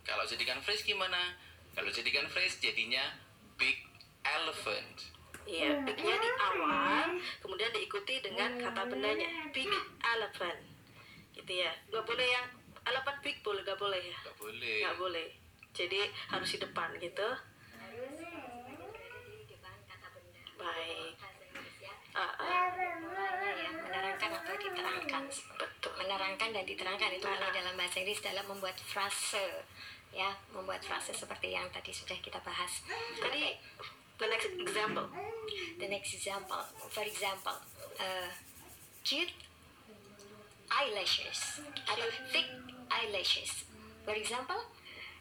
Kalau 0.00 0.24
jadikan 0.24 0.56
phrase 0.64 0.80
gimana? 0.88 1.36
Kalau 1.76 1.92
jadikan 1.92 2.24
phrase 2.32 2.56
jadinya 2.56 3.04
big 3.60 3.76
elephant. 4.24 5.12
Iya 5.48 5.80
bignya 5.80 6.14
di 6.20 6.30
awal 6.36 7.16
kemudian 7.40 7.72
diikuti 7.72 8.20
dengan 8.20 8.60
kata 8.60 8.84
bendanya 8.84 9.48
big 9.48 9.72
elephant. 10.04 10.60
Gitu 11.32 11.52
ya. 11.64 11.72
Nggak 11.88 12.04
boleh 12.04 12.26
yang 12.28 12.46
elephant 12.84 13.18
big 13.24 13.40
boleh 13.40 13.64
nggak 13.64 13.80
boleh 13.80 14.00
ya? 14.04 14.18
Gak 14.28 14.36
boleh. 14.36 14.76
nggak 14.84 14.96
boleh. 15.00 15.26
Jadi 15.72 16.00
harus 16.28 16.48
di 16.52 16.58
depan 16.60 16.88
gitu. 17.00 17.28
Di 17.88 19.44
depan 19.48 19.74
kata 19.88 20.06
benda. 20.12 20.40
baik. 20.60 21.14
Ah, 22.18 22.34
ah, 22.34 22.66
ya 23.54 23.70
menerangkan 23.72 24.30
atau 24.42 24.54
diterangkan. 24.58 25.22
betul. 25.30 25.92
Menerangkan 25.96 26.48
dan 26.50 26.64
diterangkan 26.66 27.10
itu 27.14 27.24
kalau 27.24 27.48
dalam 27.54 27.74
bahasa 27.78 27.96
Inggris 28.02 28.20
dalam 28.20 28.44
membuat 28.50 28.74
frase 28.82 29.64
ya, 30.10 30.34
membuat 30.50 30.82
frase 30.82 31.14
seperti 31.14 31.54
yang 31.54 31.70
tadi 31.70 31.94
sudah 31.94 32.18
kita 32.18 32.42
bahas. 32.42 32.82
tadi 33.22 33.54
the 34.18 34.26
next 34.26 34.50
example 34.58 35.06
The 35.78 35.88
next 35.88 36.12
example, 36.14 36.58
for 36.90 37.04
example, 37.04 37.54
uh, 38.00 38.30
cute 39.04 39.30
eyelashes 40.66 41.62
atau 41.86 42.10
thick 42.34 42.50
eyelashes. 42.90 43.62
For 44.02 44.18
example, 44.18 44.58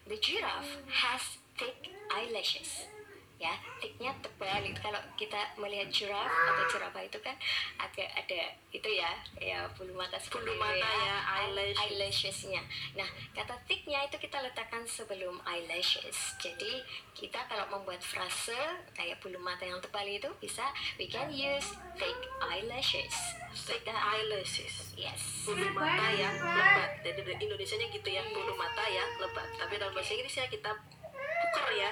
the 0.09 0.17
giraffe 0.17 0.81
has 0.89 1.37
thick 1.61 1.93
eyelashes. 2.09 2.89
Ya, 3.37 3.53
thicknya 3.77 4.09
tebal 4.17 4.65
itu 4.65 4.81
kalau 4.81 4.97
kita 5.13 5.37
melihat 5.55 5.85
giraffe 5.93 6.25
atau 6.25 6.65
jerapah 6.73 7.05
itu 7.05 7.21
kan 7.21 7.37
agak 7.77 8.09
ada 8.09 8.41
itu 8.73 8.89
ya, 8.89 9.13
ya 9.37 9.61
bulu 9.77 9.93
mata 9.93 10.17
seperti 10.17 10.41
Bulu 10.41 10.57
itu 10.57 10.59
mata 10.59 10.73
ya, 10.73 10.89
eye- 10.89 11.21
eyelash. 11.45 11.77
eyelashesnya. 11.77 12.61
Nah, 12.97 13.05
kata 13.31 13.53
thicknya 13.69 14.01
itu 14.03 14.17
kita 14.17 14.41
letakkan 14.41 14.81
sebelum 14.83 15.37
eyelashes. 15.45 16.33
Jadi 16.41 16.81
kita 17.13 17.45
kalau 17.45 17.69
membuat 17.69 18.01
frase 18.01 18.57
kayak 18.91 19.21
bulu 19.21 19.37
mata 19.37 19.61
yang 19.61 19.77
tebal 19.77 20.01
itu 20.03 20.33
bisa 20.41 20.65
we 20.97 21.05
can 21.05 21.29
use 21.29 21.77
thick 21.93 22.17
eyelashes. 22.41 23.13
thick 23.53 23.81
Kita- 23.81 23.93
eyelashes 24.13 24.93
Yes. 24.93 25.45
bulu 25.45 25.65
mata 25.73 26.09
yang 26.11 26.33
lebat 26.37 27.01
jadi 27.01 27.21
di 27.21 27.33
Indonesia 27.39 27.73
nya 27.75 27.89
gitu 27.89 28.05
ya 28.07 28.21
bulu 28.27 28.53
mata 28.53 28.85
yang 28.85 29.09
lebat 29.17 29.49
tapi 29.55 29.77
dalam 29.77 29.93
bahasa 29.93 30.13
Inggrisnya 30.13 30.45
kita 30.45 30.73
puker 31.17 31.67
ya 31.73 31.89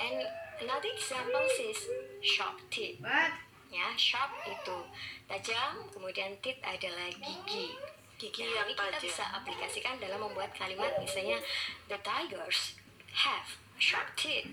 And 0.00 0.24
another 0.64 0.88
example 0.96 1.44
is 1.60 1.78
sharp 2.24 2.56
teeth. 2.72 3.04
Ya, 3.70 3.86
sharp 3.94 4.32
itu 4.48 4.78
tajam, 5.28 5.86
kemudian 5.94 6.34
teeth 6.42 6.58
adalah 6.64 7.06
gigi. 7.12 7.76
gigi 8.18 8.42
Nah, 8.42 8.64
yang 8.64 8.66
ini 8.66 8.74
kita 8.74 8.98
tajam 8.98 9.02
bisa 9.04 9.24
aplikasikan 9.30 9.94
dalam 10.02 10.20
membuat 10.26 10.50
kalimat 10.56 10.90
misalnya 10.98 11.38
the 11.86 11.96
tigers 12.02 12.74
have 13.12 13.46
sharp 13.78 14.10
teeth. 14.16 14.48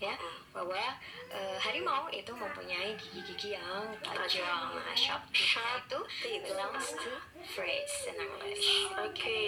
Ya, 0.00 0.16
bahwa 0.56 0.80
eh, 1.28 1.56
harimau 1.60 2.08
itu 2.08 2.32
mempunyai 2.32 2.96
gigi-gigi 2.96 3.52
yang 3.52 3.96
tajam. 4.00 4.76
Nah, 4.76 4.96
sharp 4.96 5.24
teeth 5.28 5.56
Sharp 5.56 5.84
itu 5.88 6.00
belongs 6.44 6.86
to 6.96 7.12
phrase 7.52 7.96
in 8.08 8.16
English. 8.16 8.68
oke 8.96 9.40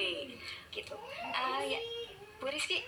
gitu. 0.73 0.97
Ah 1.33 1.61
ya, 1.65 1.81
Bu 2.41 2.49
Rizky, 2.49 2.85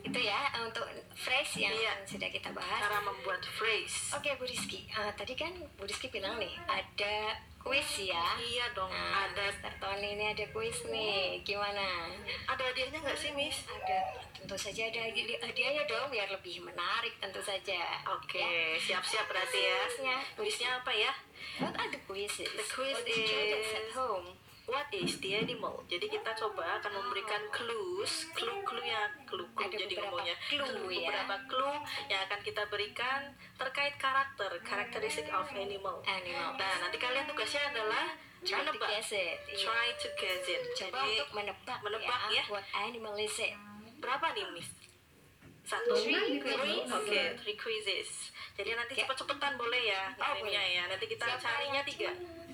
itu 0.00 0.18
ya 0.20 0.38
untuk 0.58 0.86
phrase 1.12 1.60
yang 1.60 1.72
Iya. 1.72 1.92
sudah 2.04 2.28
kita 2.28 2.50
bahas. 2.50 2.80
Cara 2.80 2.98
membuat 3.00 3.42
phrase. 3.44 4.12
Oke 4.12 4.30
Bu 4.34 4.44
Rizky, 4.44 4.86
Eh, 4.88 5.12
tadi 5.12 5.34
kan 5.34 5.50
Bu 5.74 5.84
Rizky 5.84 6.08
bilang 6.08 6.36
nih 6.36 6.54
ada 6.64 7.34
kuis 7.58 8.00
ya. 8.00 8.38
Iya 8.38 8.70
dong, 8.72 8.88
Nah, 8.88 9.26
ada 9.26 9.44
Mr. 9.44 9.72
Tony 9.76 10.14
ini 10.14 10.30
ada 10.30 10.44
kuis 10.48 10.86
nih, 10.86 11.42
gimana? 11.42 12.08
ada 12.46 12.62
hadiahnya 12.64 12.96
nggak 12.98 13.18
sih, 13.18 13.34
Miss? 13.34 13.66
Ada, 13.66 13.98
tentu 14.32 14.56
saja 14.56 14.86
ada 14.86 15.00
hadi- 15.02 15.36
hadiahnya 15.36 15.84
dong 15.84 16.08
biar 16.08 16.30
lebih 16.30 16.62
menarik 16.62 17.18
tentu 17.18 17.42
saja. 17.42 18.00
Oke, 18.08 18.40
Ya. 18.40 18.78
siap-siap 18.78 19.26
berarti 19.26 19.60
ya. 19.60 19.80
Kuisnya. 20.32 20.80
Apa 20.80 20.94
ya? 20.94 21.12
What 21.58 21.74
are 21.76 21.90
the 21.90 22.00
quizzes? 22.06 22.48
The 22.48 22.64
quiz 22.64 22.94
For 22.94 23.04
the 23.04 23.12
students 23.12 23.68
is- 23.68 23.74
at 23.74 23.88
home. 23.92 24.28
What 24.68 24.92
is 24.92 25.16
the 25.24 25.32
animal? 25.32 25.80
Jadi 25.88 26.12
kita 26.12 26.36
coba 26.36 26.76
akan 26.76 26.92
memberikan 26.92 27.40
clues, 27.48 28.28
clue-clue 28.36 28.84
ya, 28.84 29.08
clue-clue 29.24 29.64
Ada 29.64 29.76
jadi 29.80 29.94
ngomongnya. 29.96 30.36
clue 30.44 30.92
ya. 30.92 31.08
beberapa 31.08 31.36
clue 31.48 31.78
yang 32.06 32.20
akan 32.28 32.40
kita 32.44 32.62
berikan 32.68 33.20
terkait 33.56 33.96
karakter, 33.96 34.52
karakteristik 34.60 35.24
of 35.32 35.48
animal. 35.56 36.04
Animal. 36.04 36.52
Nah, 36.54 36.74
nanti 36.84 37.00
kalian 37.00 37.24
tugasnya 37.24 37.64
adalah 37.72 38.12
Try 38.38 38.60
to 38.60 38.70
menebak. 38.70 38.88
guess 38.92 39.10
it. 39.10 39.36
Iya. 39.48 39.56
Try 39.66 39.86
to 39.96 40.08
guess 40.14 40.44
it. 40.46 40.60
Coba 40.76 41.00
Jadi 41.00 41.10
untuk 41.16 41.30
menebak, 41.32 41.78
menebak 41.80 42.20
ya. 42.28 42.44
What 42.46 42.66
animal 42.70 43.16
is 43.16 43.36
it? 43.40 43.56
berapa 43.98 44.30
nih, 44.30 44.46
Miss? 44.52 44.68
Satu, 45.64 45.96
Three 45.96 46.40
three, 46.40 46.80
oke, 46.80 47.20
three 47.40 47.56
quizzes. 47.56 48.32
Jadi 48.54 48.72
nanti 48.72 49.00
cepet-cepetan 49.00 49.56
boleh 49.56 49.82
ya, 49.84 50.12
Oh, 50.16 50.40
ya. 50.44 50.88
Nanti 50.88 51.04
kita 51.04 51.28
Siapa 51.28 51.44
carinya 51.44 51.82
tiga, 51.84 52.08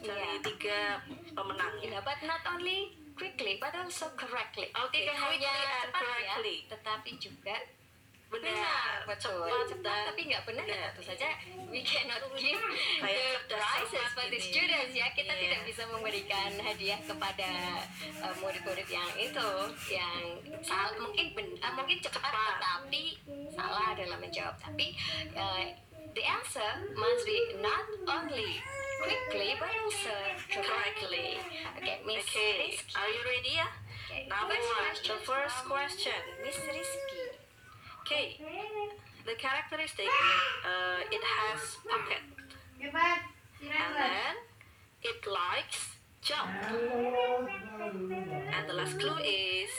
Iya. 0.07 0.41
tiga 0.43 0.79
pemenang. 1.33 1.73
Yeah, 1.79 2.01
but 2.01 2.21
not 2.23 2.43
only 2.47 2.79
quickly, 3.13 3.57
but 3.57 3.73
also 3.73 4.11
correctly. 4.13 4.69
Oke, 4.75 4.93
Tidak 4.95 5.15
quickly 5.15 5.47
hanya 5.47 5.55
cepat 5.83 6.01
correctly. 6.03 6.57
ya, 6.61 6.69
tetapi 6.71 7.11
juga 7.17 7.57
Benar, 8.25 8.51
benar, 8.51 8.99
betul. 9.07 9.47
cepat 9.71 10.11
tapi 10.11 10.21
nggak 10.27 10.43
benar, 10.43 10.67
benar. 10.67 10.91
tentu 10.91 11.07
saja 11.07 11.29
we 11.71 11.87
cannot 11.87 12.19
give 12.35 12.59
the 12.99 13.15
prizes 13.47 14.11
for 14.11 14.27
the 14.27 14.41
students 14.43 14.91
ya. 14.91 15.07
Kita 15.09 15.31
Iya. 15.31 15.43
tidak 15.47 15.61
bisa 15.63 15.83
memberikan 15.87 16.51
hadiah 16.59 16.99
kepada 16.99 17.51
uh, 18.19 18.35
murid-murid 18.35 18.91
yang 18.91 19.07
itu 19.15 19.49
yang 19.87 20.19
salah 20.61 20.99
mungkin 20.99 21.31
ben- 21.31 21.55
uh, 21.63 21.73
mungkin 21.73 22.03
cepat, 22.03 22.27
Cepat. 22.27 22.59
tetapi 22.59 23.03
salah 23.55 23.95
dalam 23.95 24.19
menjawab. 24.19 24.59
Tapi 24.59 24.99
uh, 25.39 25.65
the 26.15 26.23
answer 26.25 26.71
must 26.97 27.27
be 27.27 27.39
not 27.61 27.87
only 28.17 28.63
quickly 29.03 29.55
but 29.59 29.71
also 29.85 30.15
correctly. 30.51 31.39
Okay, 31.79 31.99
Miss 32.07 32.25
Okay, 32.25 32.71
Rizky. 32.71 32.95
are 32.97 33.11
you 33.11 33.23
ready 33.27 33.53
ya? 33.59 33.67
Okay, 34.11 34.27
Number 34.31 34.55
first 34.55 35.09
one, 35.09 35.19
the 35.19 35.19
first 35.27 35.59
question. 35.67 36.21
Miss 36.45 36.57
Rizky. 36.57 37.25
Okay, 38.03 38.27
the 39.27 39.35
characteristic, 39.41 40.09
uh, 40.63 41.01
it 41.11 41.25
has 41.25 41.61
pocket, 41.89 42.23
and 42.81 43.91
then 43.97 44.35
it 45.03 45.21
likes 45.27 45.97
jump. 46.21 46.51
And 48.55 48.69
the 48.69 48.75
last 48.75 48.99
clue 49.01 49.19
is 49.25 49.73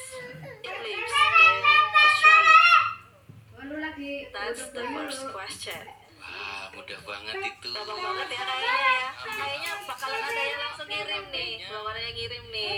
it 0.66 0.76
lives 0.84 1.14
in 1.46 1.58
Australia. 2.06 2.66
That's 4.34 4.64
the 4.70 4.84
first 4.94 5.22
question. 5.34 5.82
Mudah 6.76 7.00
banget 7.02 7.36
itu. 7.42 7.70
Gampang 7.72 7.98
banget 7.98 8.28
ya 8.30 8.42
kayaknya 8.44 8.76
ya. 8.76 9.10
Kayaknya 9.26 9.72
bakalan 9.88 10.22
ada 10.22 10.42
yang 10.44 10.60
langsung 10.62 10.88
ngirim 10.88 11.24
nih. 11.32 11.52
Yang 11.64 12.14
ngirim 12.16 12.44
nih. 12.52 12.74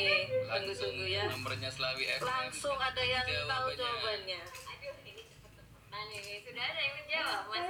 Langsung 0.47 0.57
Tunggu-tunggu 0.57 1.05
ya. 1.07 1.23
nomornya 1.27 1.69
Slawi 1.69 2.03
FM. 2.07 2.23
Langsung 2.23 2.77
ada 2.77 3.03
yang 3.03 3.25
tahu 3.25 3.67
Jawabannya. 3.73 4.41
sudah 6.47 6.63
ada 6.63 6.81
yang 6.81 6.95
menjawab, 6.95 7.41
Mas. 7.47 7.65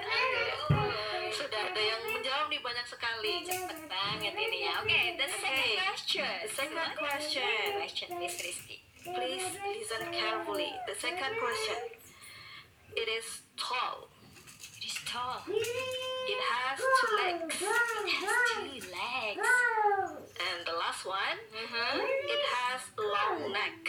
Sudah 1.33 1.61
ada 1.63 1.81
yang 1.81 2.01
menjawab 2.07 2.45
nih 2.47 2.61
banyak 2.61 2.85
sekali. 2.85 3.33
Cepet 3.43 3.79
banget 3.87 4.33
ini 4.35 4.57
ya. 4.63 4.73
Oke, 4.79 4.99
the 5.15 5.27
second 5.27 5.55
Okay. 5.57 5.75
question. 5.77 6.31
The 6.43 6.49
second 6.49 6.77
is 6.77 6.87
the 6.87 6.97
question. 6.97 7.69
question, 7.77 8.07
Miss 8.17 8.35
Rizky. 8.39 8.77
Please 9.03 9.47
listen 9.63 10.03
carefully. 10.11 10.71
The 10.85 10.95
second 10.95 11.33
question. 11.39 11.79
It 12.93 13.07
is 13.07 13.27
tall. 13.55 14.11
It 15.17 16.41
has 16.51 16.77
two 16.77 17.15
legs. 17.17 17.55
It 17.55 17.65
has 17.65 18.37
two 18.69 18.91
legs. 18.93 19.47
And 20.37 20.59
the 20.67 20.73
last 20.77 21.05
one, 21.05 21.17
Uh-huh. 21.17 21.97
it 22.05 22.43
has 22.53 22.81
long 22.97 23.51
neck. 23.51 23.81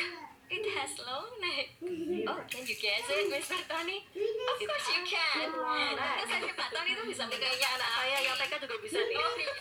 It 0.48 0.64
has 0.80 0.96
long 1.04 1.28
neck. 1.44 1.76
Oh, 2.24 2.40
can 2.48 2.64
you 2.64 2.76
guess 2.80 3.04
it, 3.04 3.28
Mr. 3.28 3.60
Tony? 3.68 4.00
Of 4.16 4.56
course 4.64 4.88
you 4.96 5.04
can. 5.04 5.48
Tentu 5.52 6.24
saja 6.24 6.50
Pak 6.56 6.68
Tony 6.72 6.90
itu 6.96 7.02
bisa 7.04 7.28
kayaknya 7.28 7.68
anak 7.76 7.90
saya 7.92 8.16
yang 8.24 8.36
TK 8.40 8.52
juga 8.64 8.76
bisa 8.80 8.96
nih. 8.96 9.16
Oh, 9.20 9.32
iya. 9.36 9.52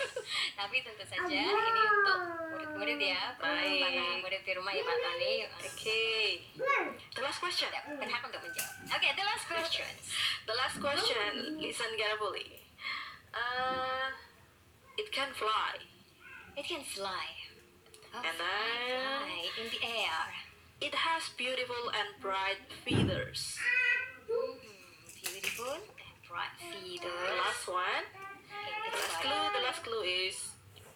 Tapi 0.55 0.75
tentu 0.87 1.03
saja 1.03 1.27
ini 1.27 1.51
untuk 1.91 2.19
murid-murid 2.55 2.99
ya, 3.03 3.35
Baik. 3.35 3.83
para 3.83 4.03
murid 4.23 4.41
di 4.47 4.53
rumah 4.55 4.71
ya 4.71 4.83
Pak 4.83 4.97
Tony. 4.97 5.33
Okay. 5.75 6.25
The 7.11 7.21
last 7.21 7.39
question. 7.43 7.67
Berhak 7.99 8.23
untuk 8.23 8.39
menjawab. 8.39 8.73
Oke, 8.87 9.07
the 9.11 9.25
last 9.27 9.45
question. 9.51 9.91
The 10.47 10.55
last 10.55 10.77
question. 10.79 11.31
Listen 11.59 11.91
carefully. 11.99 12.63
Uh, 13.35 14.07
it 14.95 15.11
can 15.11 15.35
fly. 15.35 15.83
It 16.55 16.63
can 16.63 16.81
fly. 16.81 17.27
Oh, 18.15 18.23
And 18.23 18.33
then- 18.39 18.39
fly. 18.39 19.16
It 20.87 20.95
has 20.95 21.23
beautiful 21.35 21.91
and 21.91 22.07
bright 22.23 22.63
feathers. 22.87 23.59
Hmm, 24.23 24.55
beautiful 25.19 25.73
and 25.75 26.15
bright 26.23 26.55
The 26.63 27.03
feathers. 27.03 27.35
last 27.43 27.67
one. 27.67 28.03
Okay, 28.07 28.71
The 28.87 28.95
last 28.95 29.19
clue. 29.19 29.51
The 29.51 29.63
last 29.67 29.81
clue 29.83 30.03
is 30.07 30.35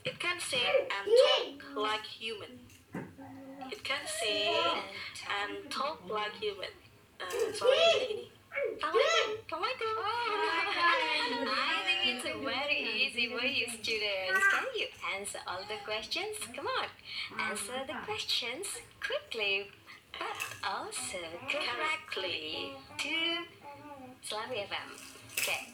it 0.06 0.16
can 0.18 0.40
sing 0.40 0.88
and 0.88 1.06
talk 1.12 1.76
like 1.76 2.06
human. 2.08 2.64
It 3.68 3.84
can 3.84 4.00
sing 4.08 4.56
and 5.28 5.68
talk 5.70 6.00
like 6.08 6.40
human. 6.40 6.72
Uh, 7.20 7.52
sorry, 7.52 7.76
jadi 7.76 8.08
gini. 8.08 8.26
Assalamualaikum. 8.80 9.44
Assalamualaikum. 9.48 9.92
Oh, 10.00 11.52
I 11.52 11.78
think 11.84 12.02
it's 12.16 12.26
a 12.32 12.36
very 12.40 12.80
easy 12.96 13.28
for 13.32 13.44
you 13.46 13.68
students. 13.70 14.44
Can 14.52 14.68
you 14.76 14.88
answer 15.16 15.40
all 15.48 15.62
the 15.68 15.78
questions? 15.84 16.36
Come 16.56 16.68
on, 16.80 16.88
answer 17.40 17.78
the 17.88 17.96
questions 18.04 18.68
quickly, 19.00 19.70
but 20.16 20.38
also 20.64 21.22
correctly 21.48 22.72
to 22.98 23.16
Slavi 24.22 24.68
FM. 24.68 24.90
Okay. 25.38 25.74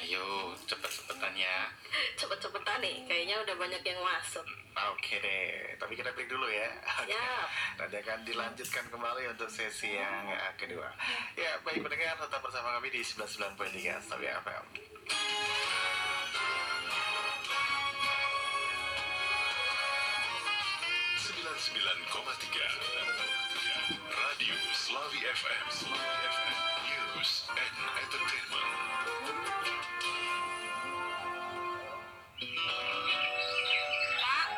Ayo, 0.00 0.56
cepet-cepetan 0.64 1.36
ya. 1.36 1.68
Cepet-cepetan 2.20 2.80
nih, 2.80 3.04
kayaknya 3.04 3.36
udah 3.44 3.56
banyak 3.60 3.82
yang 3.84 4.00
masuk. 4.00 4.46
Oke 4.96 5.20
deh, 5.20 5.76
tapi 5.76 5.92
kita 5.92 6.08
break 6.16 6.30
dulu 6.30 6.48
ya. 6.48 6.72
Oke. 7.04 7.12
Siap. 7.12 7.48
Nanti 7.76 7.96
akan 8.00 8.18
dilanjutkan 8.24 8.84
kembali 8.88 9.28
untuk 9.36 9.50
sesi 9.52 10.00
yang 10.00 10.24
eh, 10.32 10.52
kedua. 10.56 10.88
Ya, 11.36 11.60
baik 11.60 11.84
pendengar 11.84 12.16
tetap 12.16 12.40
bersama 12.40 12.80
kami 12.80 12.88
di 12.88 13.04
99.3 13.04 14.00
Stabi 14.00 14.26
FM. 14.30 14.64
99,3 21.60 21.76
Radio 24.16 24.56
Slavi 24.72 25.20
FM 25.28 25.64
News 26.88 27.44
and 27.52 27.76
Entertainment 28.00 28.68
Pak, 34.24 34.48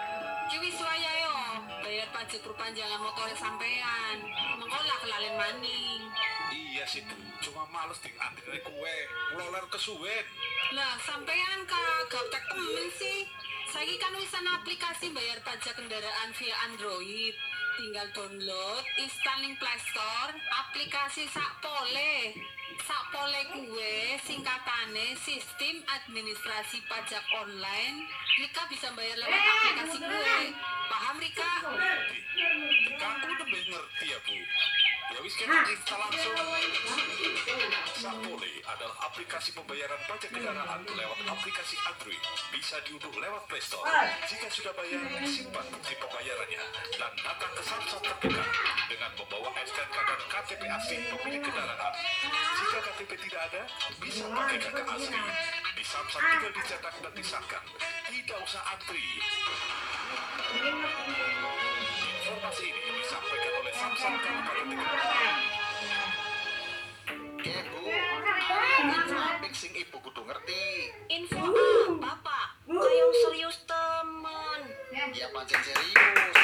cuwi 0.46 0.70
suaya 0.70 1.12
yo. 1.26 1.34
Bayar 1.82 2.06
pajak 2.14 2.38
perpanjangan 2.38 3.02
motor 3.02 3.34
sampean. 3.34 4.22
Mengkolah 4.62 4.96
kelalen 5.02 5.34
maning. 5.34 6.06
Iya 6.54 6.86
sih, 6.86 7.02
Bu. 7.02 7.18
cuma 7.42 7.66
males 7.74 7.98
di 7.98 8.14
antri 8.14 8.62
kue. 8.62 8.98
Ular 9.42 9.66
kesuwen. 9.74 10.22
Lah, 10.70 10.94
sampean 11.02 11.66
kagak 11.66 12.30
tek 12.30 12.46
temen 12.46 12.86
sih. 12.94 13.26
Saiki 13.72 13.96
kan 13.96 14.12
wisan 14.20 14.44
aplikasi 14.52 15.16
bayar 15.16 15.40
pajak 15.40 15.72
kendaraan 15.72 16.28
via 16.36 16.56
Android. 16.68 17.32
Tinggal 17.72 18.04
download, 18.12 18.84
installing 19.00 19.56
Play 19.56 19.78
Store, 19.80 20.36
aplikasi 20.60 21.24
Sakpole. 21.32 22.36
Sakpole 22.84 23.40
kuwe 23.48 24.20
singkatane 24.28 25.16
sistem 25.24 25.80
administrasi 25.88 26.84
pajak 26.84 27.24
online. 27.32 28.04
Rika 28.44 28.68
bisa 28.68 28.92
bayar 28.92 29.16
lewat 29.16 29.40
aplikasi 29.40 29.98
kuwe. 30.04 30.36
Paham 30.92 31.16
Rika? 31.16 31.52
Kamu 33.00 33.28
lebih 33.40 33.62
ngerti 33.72 34.04
ya, 34.04 34.18
Bu. 34.20 34.36
Ya 35.12 35.20
wis 35.20 35.36
kita 35.36 35.52
kita 35.68 35.94
langsung. 36.00 36.36
Sapole 37.92 38.52
adalah 38.64 38.96
aplikasi 39.12 39.52
pembayaran 39.52 40.00
pajak 40.08 40.32
kendaraan 40.32 40.80
lewat 40.88 41.18
aplikasi 41.28 41.76
Android. 41.84 42.22
Bisa 42.48 42.80
diunduh 42.88 43.12
lewat 43.20 43.44
Play 43.44 43.60
Store. 43.60 43.84
Jika 44.24 44.48
sudah 44.48 44.72
bayar, 44.72 45.04
simpan 45.28 45.68
bukti 45.68 45.92
pembayarannya 46.00 46.64
dan 46.96 47.12
datang 47.20 47.52
ke 47.52 47.60
samsat 47.60 48.00
terdekat 48.00 48.48
dengan 48.88 49.10
membawa 49.20 49.52
STNK 49.52 49.96
dan 50.00 50.20
KTP 50.32 50.62
asli 50.72 50.96
pemilik 51.04 51.42
kendaraan. 51.44 51.94
Jika 52.32 52.78
KTP 52.80 53.10
tidak 53.28 53.40
ada, 53.52 53.62
bisa 54.00 54.24
pakai 54.32 54.56
KK 54.64 54.80
asli. 54.96 55.20
Di 55.76 55.84
samsat 55.84 56.20
tinggal 56.24 56.52
dicetak 56.56 56.94
dan 57.04 57.12
disahkan. 57.12 57.64
Tidak 58.08 58.38
usah 58.48 58.62
antri. 58.64 59.04
Informasi 62.22 62.64
ini 62.70 62.80
disampaikan 63.02 63.41
bu, 63.82 63.90
info 68.78 69.18
sing 69.52 69.72
ibu 69.74 69.98
kudu 69.98 70.22
ngerti. 70.22 70.94
Info 71.10 71.42
apa, 71.42 72.14
Pak? 72.22 72.46
Ayo 72.70 73.06
serius 73.26 73.58
teman. 73.66 74.60
Ya 75.12 75.26
pancen 75.34 75.58
serius. 75.66 76.36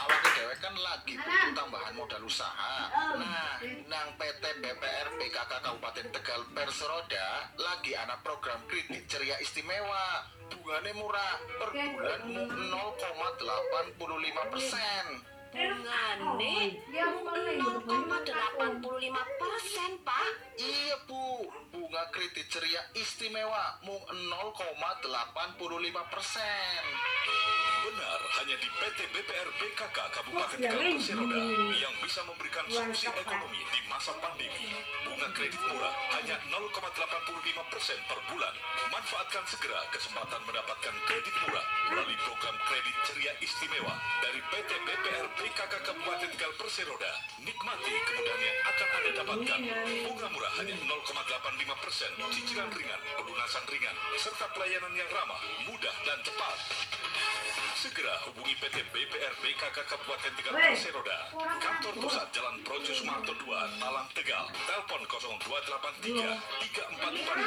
Awak 0.00 0.24
dewe 0.32 0.54
kan 0.64 0.74
lagi 0.80 1.12
butuh 1.20 1.52
tambahan 1.52 1.92
modal 1.92 2.24
usaha. 2.24 2.88
Nah, 3.20 3.60
nang 3.86 4.08
PT 4.16 4.42
BPR 4.64 5.08
PKK 5.20 5.52
Kabupaten 5.60 6.08
Tegal 6.08 6.40
Perseroda 6.56 7.52
lagi 7.60 7.92
anak 7.94 8.24
program 8.24 8.64
kredit 8.64 9.04
ceria 9.06 9.36
istimewa. 9.44 10.24
Bunganya 10.48 10.96
murah, 10.96 11.36
per 11.60 11.70
bulan 11.76 12.20
mung 12.32 12.48
0,85 12.48 14.52
persen. 14.52 15.37
Bungane 15.48 16.36
mung 16.36 17.88
0,85 17.88 19.40
persen, 19.40 19.90
Pak. 20.04 20.28
Iya 20.60 20.96
bu, 21.08 21.48
bunga 21.72 22.04
kredit 22.12 22.52
ceria 22.52 22.84
istimewa 22.92 23.80
mung 23.80 24.04
0,85 24.12 26.12
persen. 26.12 26.82
Benar, 27.78 28.20
hanya 28.42 28.56
di 28.60 28.68
PT 28.68 28.98
BPR 29.16 29.48
BKK 29.48 29.98
Kabupaten 30.12 30.58
Tegal 30.60 30.76
Perseroda 30.76 31.40
yang 31.78 31.94
bisa 32.04 32.20
memberikan 32.28 32.66
solusi 32.68 33.08
ekonomi 33.08 33.64
di 33.72 33.80
masa 33.88 34.12
pandemi. 34.20 34.76
Bunga 35.08 35.28
kredit 35.32 35.62
murah 35.64 35.94
hanya 36.18 36.36
0,85 36.52 37.72
persen 37.72 37.96
per 38.04 38.20
bulan. 38.28 38.52
Manfaatkan 38.92 39.44
segera 39.48 39.80
kesempatan 39.94 40.42
mendapatkan 40.44 40.94
kredit 41.08 41.32
murah 41.46 41.64
melalui 41.88 42.18
program 42.28 42.56
kredit 42.68 42.96
ceria 43.08 43.32
istimewa 43.40 43.94
dari 44.20 44.40
PT 44.52 44.70
BPR 44.84 45.26
BKK 45.38 45.74
Kabupaten 45.86 46.28
Tegal 46.34 46.52
Perseroda. 46.58 47.12
Nikmati 47.38 47.94
kemudahan 48.10 48.42
yang 48.42 48.58
akan 48.66 48.88
Anda 48.90 49.10
dapatkan. 49.22 49.60
Bunga 50.10 50.26
murah 50.34 50.52
hanya 50.58 50.74
0,85 50.82 51.82
persen, 51.82 52.10
cicilan 52.34 52.70
ringan, 52.74 53.00
pelunasan 53.14 53.64
ringan, 53.70 53.94
serta 54.18 54.50
pelayanan 54.50 54.90
yang 54.98 55.06
ramah, 55.14 55.38
mudah, 55.70 55.94
dan 56.02 56.18
cepat. 56.26 56.58
Segera 57.78 58.10
hubungi 58.26 58.58
PT 58.58 58.82
BPR 58.90 59.34
BKK 59.38 59.78
Kabupaten 59.86 60.32
Tegal 60.34 60.58
Perseroda. 60.58 61.18
Kantor 61.62 61.94
Pusat 62.02 62.26
Jalan 62.34 62.58
Projo 62.66 62.90
Sumarto 62.90 63.30
2, 63.38 63.78
Malang 63.78 64.10
Tegal. 64.18 64.50
Telepon 64.66 65.06
0283 65.06 66.34
344 66.66 67.38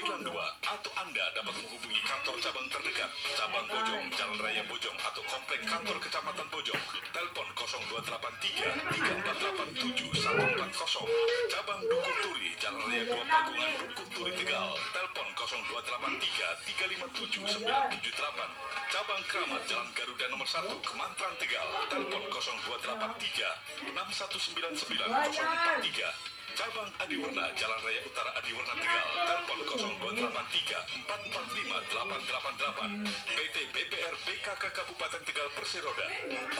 7492 0.00 0.32
atau 0.64 0.92
Anda 0.96 1.24
dapat 1.36 1.54
menghubungi 1.60 2.00
kantor 2.00 2.36
cabang 2.40 2.68
terdekat, 2.72 3.10
cabang 3.36 3.66
Bojong, 3.68 4.04
Jalan 4.16 4.38
Raya 4.40 4.64
Bojong 4.64 4.96
atau 4.96 5.20
komplek 5.28 5.60
kantor 5.68 6.00
Kecamatan 6.00 6.48
Bojong. 6.48 6.80
Telepon 7.10 7.48
0283 7.58 8.70
348 8.94 10.14
7140. 10.14 11.50
Cabang 11.50 11.82
Dukuh 11.90 12.16
Turi, 12.22 12.54
Jalan 12.62 12.86
Raya 12.86 13.02
2 13.10 13.26
Pagungan, 13.26 13.70
Dukuh 13.82 14.06
Turi 14.14 14.32
Tegal. 14.38 14.70
Telepon 14.94 15.26
0283 15.34 16.62
357 16.70 17.42
978. 17.42 18.54
Cabang 18.92 19.22
Kramat 19.24 19.62
Jalan 19.66 19.88
Garuda 19.96 20.26
nomor 20.28 20.44
1 20.44 20.68
Kemantran 20.84 21.32
Tegal 21.40 21.64
telepon 21.88 22.22
0283 22.28 23.48
6199 23.96 24.92
043 25.32 26.31
Cabang 26.52 26.92
Adiwarna 27.00 27.48
Jalan 27.56 27.80
Raya 27.80 28.04
Utara 28.04 28.28
Adiwarna 28.36 28.76
Tegal 28.76 29.08
telepon 29.24 29.56
0283 29.64 30.84
445 31.08 31.88
888 31.88 33.08
PT 33.32 33.56
BPR 33.72 34.12
BKK 34.28 34.62
Kabupaten 34.68 35.24
Tegal 35.24 35.48
Perseroda 35.56 36.04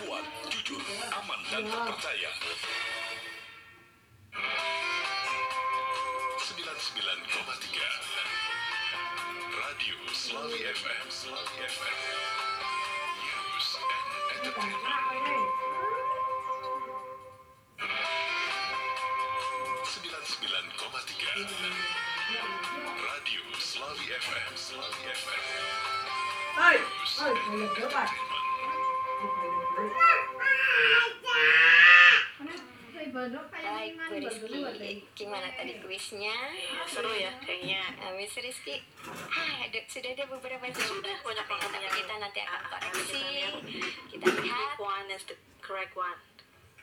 kuat, 0.01 0.25
jujur, 0.49 0.81
aman 1.13 1.45
dan 1.53 1.69
terpercaya. 1.69 2.33
99,3 4.33 7.13
Radio 9.53 9.97
Slavi 10.09 10.73
FM 10.73 11.05
Slavi 11.13 11.69
FM 11.69 11.97
News 13.21 13.69
and 13.77 14.41
Entertainment 14.41 15.72
Baik, 33.13 33.99
Bu 34.09 34.15
Rizky. 34.15 35.05
Gimana 35.15 35.49
tadi 35.55 35.79
kuisnya? 35.83 36.33
Seru 36.87 37.13
ya 37.15 37.35
kayaknya. 37.43 37.83
Nah, 37.99 38.11
Miss 38.15 38.35
Rizky, 38.39 38.83
ah, 39.07 39.67
ada, 39.67 39.79
sudah 39.91 40.11
ada 40.15 40.25
beberapa 40.31 40.65
Sudah, 40.75 41.17
banyak 41.23 41.47
banget 41.47 41.93
kita 41.93 42.15
nanti 42.19 42.39
akan 42.47 42.61
Ah, 42.63 42.79
koreksi. 42.79 43.21
kita 43.21 43.27
lihat. 43.27 43.55
Kita 44.07 44.27
lihat. 44.39 44.75
One 44.79 45.09
is 45.11 45.23
the 45.27 45.37
correct 45.61 45.95
one. 45.99 46.32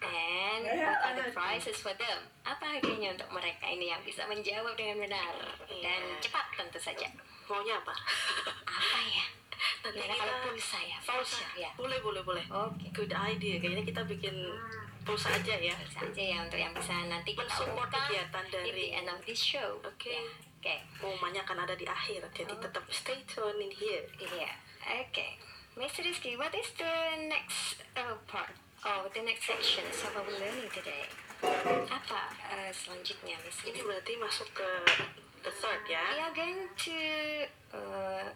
And 0.02 0.64
what 0.64 1.00
are 1.04 1.16
the 1.16 1.28
prizes 1.32 1.78
for 1.78 1.92
them? 1.94 2.20
Apa 2.42 2.80
hadiahnya 2.80 3.14
untuk 3.14 3.30
mereka 3.30 3.68
ini 3.68 3.92
yang 3.92 4.00
bisa 4.02 4.24
menjawab 4.26 4.74
dengan 4.74 5.04
benar 5.04 5.34
dan 5.68 6.02
Iya. 6.02 6.20
cepat 6.20 6.46
tentu 6.56 6.80
saja. 6.80 7.08
Maunya 7.46 7.76
apa? 7.76 7.92
Apa 8.64 9.00
ya? 9.04 9.26
Nanti 9.80 9.96
Gimana 9.96 10.14
kita 10.14 10.24
kalau 10.24 10.38
pulsa 10.46 10.80
ya? 10.80 10.98
Voucher 11.02 11.50
ya? 11.56 11.70
boleh 11.76 12.00
boleh 12.00 12.22
boleh. 12.24 12.44
Oke. 12.48 12.88
Good 12.92 13.12
idea. 13.12 13.56
Kayaknya 13.58 13.84
kita 13.86 14.02
bikin 14.06 14.36
pulsa 15.04 15.32
aja 15.32 15.56
ya. 15.56 15.76
Pulsa 15.76 16.00
aja 16.06 16.24
ya 16.24 16.38
untuk 16.44 16.60
yang 16.60 16.72
bisa 16.72 16.96
nanti 17.08 17.32
kita 17.32 17.54
umumkan 17.64 17.92
kegiatan 18.08 18.44
at 18.44 18.52
dari- 18.52 18.72
the 18.72 18.88
end 18.94 19.08
of 19.08 19.20
this 19.24 19.40
show. 19.40 19.80
Oke. 19.84 20.12
Ya, 20.12 20.24
Oke. 20.60 20.76
Pengumumannya 21.00 21.42
akan 21.42 21.64
ada 21.64 21.76
di 21.76 21.84
akhir. 21.84 22.20
Jadi 22.32 22.52
Oh. 22.52 22.60
tetap 22.60 22.84
stay 22.92 23.20
tune 23.26 23.60
in 23.60 23.72
here. 23.72 24.04
Iya. 24.16 24.52
Oke. 25.00 25.40
Miss 25.76 25.96
Rizky, 25.96 26.36
what 26.36 26.52
is 26.52 26.68
the 26.76 26.92
next 27.26 27.80
uh, 27.96 28.16
part? 28.28 28.52
Oh, 28.86 29.12
the 29.14 29.22
next 29.22 29.46
section 29.46 29.84
of 29.84 30.16
our 30.16 30.32
learning 30.40 30.72
today. 30.72 31.04
Apa 31.92 32.32
uh, 32.48 32.72
selanjutnya, 32.72 33.36
Miss? 33.44 33.60
Ini 33.68 33.80
berarti 33.84 34.16
masuk 34.16 34.48
ke 34.56 34.70
the 35.44 35.52
third 35.52 35.84
We 35.88 35.96
ya. 35.96 36.04
are 36.24 36.36
going 36.36 36.64
to 36.68 36.98
uh, 37.76 38.28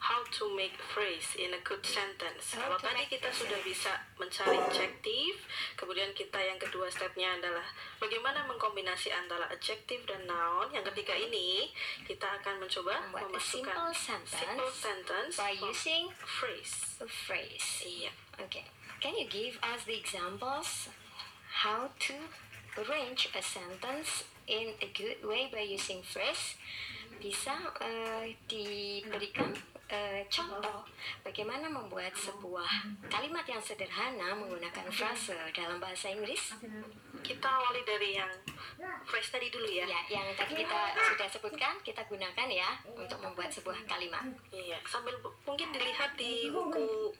How 0.00 0.24
to 0.40 0.56
make 0.56 0.72
a 0.80 0.86
phrase 0.96 1.36
in 1.36 1.52
a 1.52 1.60
good 1.60 1.84
sentence. 1.84 2.56
How 2.56 2.72
Kalau 2.72 2.80
tadi 2.80 3.04
kita 3.04 3.28
a 3.28 3.36
sudah 3.36 3.60
bisa 3.60 3.92
mencari 4.16 4.56
adjective, 4.56 5.44
kemudian 5.76 6.08
kita 6.16 6.40
yang 6.40 6.56
kedua 6.56 6.88
stepnya 6.88 7.36
adalah 7.36 7.68
bagaimana 8.00 8.48
mengkombinasi 8.48 9.12
antara 9.12 9.44
adjective 9.52 10.00
dan 10.08 10.24
noun. 10.24 10.72
Yang 10.72 10.96
ketiga 10.96 11.20
ini 11.20 11.68
kita 12.08 12.24
akan 12.40 12.64
mencoba 12.64 12.96
Membuat 13.12 13.20
a 13.20 13.24
memasukkan 13.28 13.76
simple 13.76 13.92
sentence 13.92 14.40
simple 14.40 14.72
sentence 14.72 15.34
by 15.36 15.52
using 15.52 16.08
phrase. 16.16 16.96
a 17.04 17.06
phrase. 17.06 17.68
Iya. 17.84 18.12
Okay. 18.40 18.64
Can 19.00 19.16
you 19.16 19.24
give 19.32 19.56
us 19.64 19.84
the 19.88 19.96
examples 19.96 20.88
how 21.64 21.88
to 21.88 22.14
arrange 22.76 23.30
a 23.32 23.40
sentence 23.40 24.24
in 24.46 24.76
a 24.82 24.92
good 24.92 25.24
way 25.24 25.48
by 25.48 25.64
using 25.64 26.04
phrase? 26.04 26.60
Bisa 27.16 27.56
uh, 27.80 28.28
diberikan 28.44 29.56
uh, 29.88 30.20
contoh 30.28 30.84
bagaimana 31.24 31.72
membuat 31.72 32.12
sebuah 32.12 32.92
kalimat 33.08 33.48
yang 33.48 33.64
sederhana 33.64 34.36
menggunakan 34.36 34.92
frase 34.92 35.36
dalam 35.56 35.80
bahasa 35.80 36.12
Inggris? 36.12 36.52
Kita 37.20 37.48
awali 37.48 37.82
dari 37.84 38.16
yang 38.16 38.32
phrase 39.04 39.30
tadi 39.32 39.48
dulu 39.52 39.68
ya. 39.68 39.84
Ya, 39.84 40.00
yang 40.08 40.26
tadi 40.34 40.60
kita 40.60 40.80
sudah 40.96 41.28
sebutkan, 41.28 41.74
kita 41.84 42.02
gunakan 42.08 42.48
ya 42.48 42.70
untuk 42.88 43.18
membuat 43.20 43.52
sebuah 43.52 43.76
kalimat. 43.84 44.24
Iya, 44.50 44.80
sambil 44.88 45.16
mungkin 45.44 45.72
dilihat 45.74 46.16
di 46.16 46.48
buku 46.48 47.12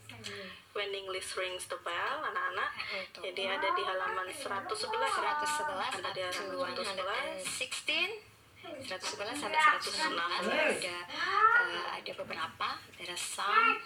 When 0.71 0.95
English 0.95 1.35
Rings 1.35 1.67
the 1.67 1.79
Bell, 1.83 2.23
anak-anak. 2.23 2.71
Jadi 3.19 3.43
ada 3.43 3.69
di 3.75 3.83
halaman 3.83 4.27
111. 4.31 4.71
111 4.71 5.99
Ada 5.99 6.11
di 6.15 6.23
halaman 6.23 6.75
111. 6.79 7.43
116 7.43 8.31
111 8.61 9.41
sampai 9.41 9.61
116 9.81 10.13
ada 10.21 10.97
uh, 11.17 11.87
ada 11.97 12.13
beberapa 12.13 12.69
there 12.97 13.09
are 13.09 13.17
some 13.17 13.81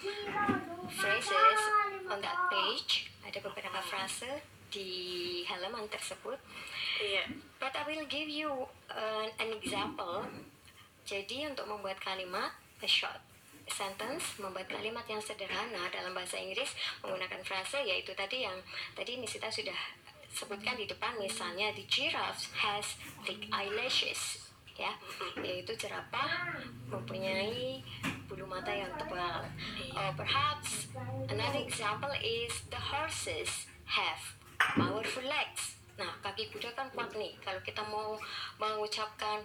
phrases 0.91 1.61
on 2.11 2.19
that 2.19 2.39
page 2.51 3.11
ada 3.23 3.39
beberapa 3.39 3.79
frase 3.87 4.43
di 4.75 4.91
halaman 5.47 5.87
tersebut. 5.87 6.39
Iya. 6.99 7.31
But 7.63 7.79
I 7.79 7.87
will 7.87 8.07
give 8.11 8.27
you 8.27 8.51
uh, 8.91 9.27
an 9.39 9.55
example. 9.55 10.27
Jadi 11.07 11.47
untuk 11.47 11.71
membuat 11.71 12.03
kalimat 12.03 12.51
a 12.83 12.89
short 12.91 13.23
sentence, 13.71 14.37
membuat 14.37 14.69
kalimat 14.69 15.07
yang 15.09 15.23
sederhana 15.23 15.89
dalam 15.89 16.13
bahasa 16.13 16.37
Inggris 16.37 16.75
menggunakan 17.01 17.41
frase 17.47 17.81
yaitu 17.81 18.13
tadi 18.13 18.45
yang 18.45 18.57
tadi 18.93 19.17
Misita 19.17 19.49
sudah 19.49 19.77
sebutkan 20.35 20.75
di 20.75 20.85
depan 20.91 21.15
misalnya 21.17 21.71
the 21.79 21.87
giraffe 21.87 22.51
has 22.59 22.99
thick 23.23 23.47
eyelashes 23.55 24.51
ya 24.75 24.91
yaitu 25.39 25.71
jerapah 25.79 26.59
mempunyai 26.91 27.79
bulu 28.27 28.43
mata 28.43 28.75
yang 28.75 28.91
tebal 28.99 29.47
or 29.95 30.11
perhaps 30.19 30.91
another 31.31 31.63
example 31.63 32.11
is 32.19 32.51
the 32.75 32.81
horses 32.91 33.71
have 33.87 34.35
powerful 34.59 35.25
legs. 35.25 35.79
Nah 35.95 36.11
kaki 36.23 36.51
kuda 36.51 36.75
kan 36.75 36.91
kuat 36.91 37.11
nih. 37.15 37.35
Kalau 37.39 37.61
kita 37.63 37.83
mau 37.87 38.19
mengucapkan 38.59 39.43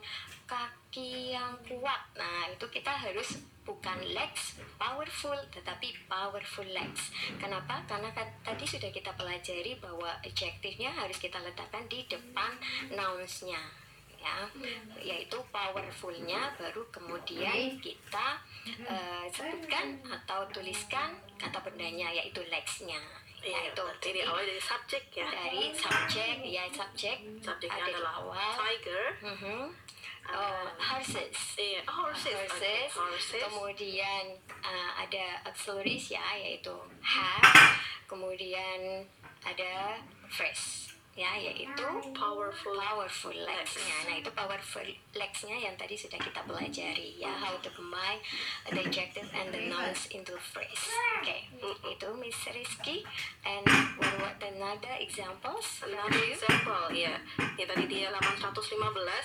kaki 0.49 1.37
yang 1.37 1.53
kuat 1.69 2.01
nah 2.17 2.49
itu 2.49 2.65
kita 2.73 2.89
harus 2.89 3.37
bukan 3.61 4.01
legs 4.01 4.57
powerful 4.81 5.37
tetapi 5.53 5.93
powerful 6.09 6.65
legs. 6.65 7.13
Kenapa? 7.37 7.85
Karena 7.85 8.09
kan 8.09 8.25
tadi 8.41 8.65
sudah 8.65 8.89
kita 8.89 9.13
pelajari 9.13 9.77
bahwa 9.77 10.09
adjektifnya 10.25 10.89
harus 10.89 11.21
kita 11.21 11.37
letakkan 11.37 11.85
di 11.85 12.01
depan 12.09 12.57
nounsnya 12.89 13.61
ya. 14.19 14.37
Yaitu 14.99 15.37
powerfulnya 15.53 16.57
baru 16.57 16.83
kemudian 16.91 17.79
kita 17.79 18.27
eh, 18.67 19.25
sebutkan 19.31 20.01
atau 20.03 20.49
tuliskan 20.51 21.15
kata 21.39 21.61
bendanya 21.63 22.11
yaitu 22.11 22.43
legsnya 22.51 22.99
Yaitu 23.43 23.81
berarti 23.81 24.07
jadi 24.11 24.19
diawali 24.23 24.45
dari 24.51 24.63
subjek 24.63 25.03
ya. 25.15 25.27
dari 25.31 25.63
subjek 25.71 26.35
ya 26.43 26.63
subjek 26.69 27.17
Subjeknya 27.39 27.83
ada 27.87 27.91
adalah 27.95 28.13
awal 28.19 28.51
tiger. 28.57 29.05
Mhm. 29.23 29.59
oh, 30.29 30.65
horses 30.77 31.37
Iya, 31.57 31.81
oh, 31.89 32.11
horses. 32.11 32.35
Oke, 32.35 32.45
horses, 32.45 32.89
horses. 32.93 33.41
kemudian 33.47 34.23
uh, 34.61 34.91
ada 34.99 35.25
auxiliaries 35.47 36.13
ya 36.13 36.21
yaitu 36.37 36.75
have 37.01 37.79
kemudian 38.05 39.05
ada 39.41 39.97
phrase 40.27 40.88
ya 41.19 41.35
yaitu 41.35 41.83
Powerful. 42.15 42.79
powerful 42.79 43.35
legs-nya 43.35 43.97
nah 44.07 44.15
itu 44.15 44.31
powerful 44.31 44.87
legs-nya 45.11 45.59
yang 45.59 45.75
tadi 45.75 45.99
sudah 45.99 46.15
kita 46.15 46.39
pelajari 46.47 47.19
ya 47.19 47.35
how 47.35 47.51
to 47.59 47.67
combine 47.75 48.23
the 48.71 48.79
adjective 48.79 49.27
and 49.35 49.51
the 49.51 49.67
nouns 49.67 50.07
into 50.15 50.31
phrase 50.39 50.87
oke 51.19 51.35
itu 51.83 52.07
Miss 52.15 52.39
Rizky 52.47 53.03
and 53.43 53.67
what 53.99 54.39
another 54.39 54.95
examples 55.03 55.83
Another 55.83 56.21
example 56.29 56.93
ya. 56.93 57.17
Ya 57.57 57.65
tadi 57.65 57.89
di 57.89 58.05
halaman 58.05 58.35
115 58.37 58.69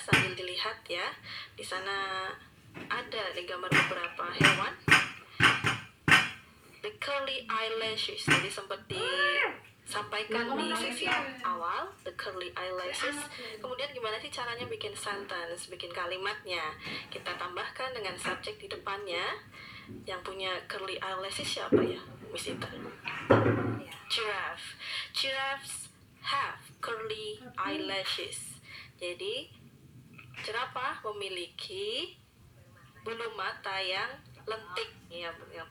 sambil 0.01 0.31
dilihat 0.33 0.81
ya. 0.89 1.07
Di 1.53 1.61
sana 1.61 2.27
ada 2.89 3.23
di 3.37 3.45
gambar 3.45 3.69
beberapa 3.69 4.25
hewan. 4.41 4.73
The 6.81 6.91
curly 6.97 7.45
eyelashes. 7.45 8.25
Jadi 8.25 8.49
sempat 8.49 8.81
disampaikan 9.85 10.57
di 10.57 10.73
sesi 10.73 11.05
awal 11.45 11.93
the 12.01 12.11
curly 12.17 12.49
eyelashes. 12.57 13.15
Kemudian 13.61 13.93
gimana 13.93 14.17
sih 14.17 14.33
caranya 14.33 14.65
bikin 14.65 14.97
sentence, 14.97 15.69
bikin 15.69 15.93
kalimatnya? 15.93 16.73
Kita 17.13 17.37
tambahkan 17.37 17.93
dengan 17.93 18.17
subjek 18.17 18.57
di 18.57 18.65
depannya. 18.65 19.21
Yang 20.09 20.21
punya 20.25 20.51
curly 20.65 20.97
eyelashes 20.97 21.45
siapa 21.45 21.77
ya? 21.85 22.01
Miss 22.33 22.49
Ita. 22.49 22.65
Giraffe. 24.09 24.73
Giraffes 25.13 25.93
have 26.25 26.57
curly 26.81 27.37
eyelashes. 27.53 28.57
Jadi 28.97 29.53
jerapah 30.41 31.05
memiliki 31.13 32.17
bulu 33.05 33.37
mata 33.37 33.77
yang 33.77 34.09
lentik 34.49 34.89
ya 35.13 35.29
yang 35.53 35.69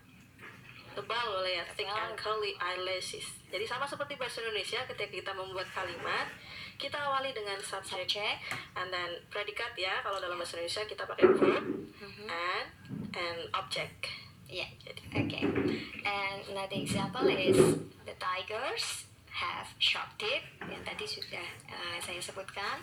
tebal 0.94 1.26
oleh 1.42 1.58
ya 1.58 1.64
thick 1.74 1.90
and 1.90 2.14
curly 2.14 2.54
eyelashes. 2.56 3.26
Jadi 3.50 3.64
sama 3.66 3.84
seperti 3.84 4.14
bahasa 4.14 4.40
Indonesia 4.42 4.80
ketika 4.86 5.10
kita 5.10 5.32
membuat 5.34 5.66
kalimat 5.74 6.30
kita 6.74 6.98
awali 6.98 7.30
dengan 7.30 7.54
subject, 7.62 8.18
Subject. 8.18 8.38
and 8.74 8.90
then 8.90 9.10
predikat 9.30 9.70
ya 9.78 10.02
kalau 10.02 10.18
dalam 10.18 10.34
bahasa 10.34 10.58
Indonesia 10.58 10.82
kita 10.86 11.06
pakai 11.06 11.26
verb 11.38 11.64
and 12.26 12.66
and 13.14 13.40
object. 13.54 14.10
Yeah. 14.50 14.70
Jadi 14.82 15.02
Okay. 15.14 15.46
And 16.02 16.38
another 16.50 16.74
example 16.74 17.30
is 17.30 17.54
the 18.02 18.14
tigers 18.18 19.06
have 19.34 19.68
sharp 19.82 20.06
teeth. 20.14 20.46
Yang 20.62 20.82
tadi 20.86 21.04
sudah 21.04 21.48
uh, 21.68 21.98
saya 21.98 22.22
sebutkan 22.22 22.78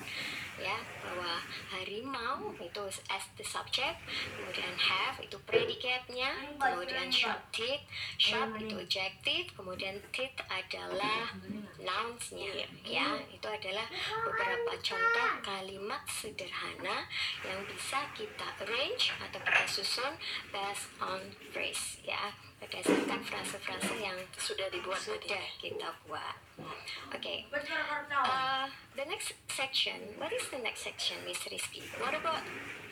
ya 0.59 0.77
bahwa 1.01 1.41
harimau 1.71 2.53
itu 2.59 2.83
as 3.09 3.25
the 3.39 3.45
subject, 3.47 3.97
kemudian 4.35 4.75
have 4.77 5.17
itu 5.23 5.39
predikatnya, 5.47 6.35
kemudian 6.59 7.07
sharp 7.09 7.41
teeth, 7.55 7.81
sharp 8.19 8.53
itu 8.59 8.75
adjective, 8.77 9.47
kemudian 9.55 9.97
teeth 10.11 10.37
adalah 10.51 11.33
nounsnya 11.81 12.67
ya 12.85 13.17
itu 13.25 13.47
adalah 13.47 13.87
beberapa 14.21 14.73
contoh 14.79 15.29
kalimat 15.41 16.03
sederhana 16.05 17.09
yang 17.41 17.59
bisa 17.65 18.05
kita 18.13 18.47
arrange 18.61 19.15
atau 19.17 19.39
kita 19.41 19.65
susun 19.65 20.13
based 20.53 20.89
on 21.01 21.21
phrase 21.49 21.97
ya 22.05 22.29
berdasarkan 22.61 23.19
frase-frase 23.25 23.95
yang 23.97 24.17
sudah 24.37 24.69
dibuat 24.69 25.01
tadi. 25.01 25.25
sudah 25.25 25.45
kita 25.57 25.89
buat. 26.05 26.37
Okay. 27.17 27.49
Uh, 27.49 28.69
the 28.93 29.05
next 29.09 29.33
section. 29.49 29.97
What 30.21 30.29
is 30.29 30.45
the 30.53 30.61
next 30.61 30.85
section, 30.85 31.17
Miss 31.25 31.41
Rizky? 31.49 31.81
What 31.97 32.13
about 32.13 32.45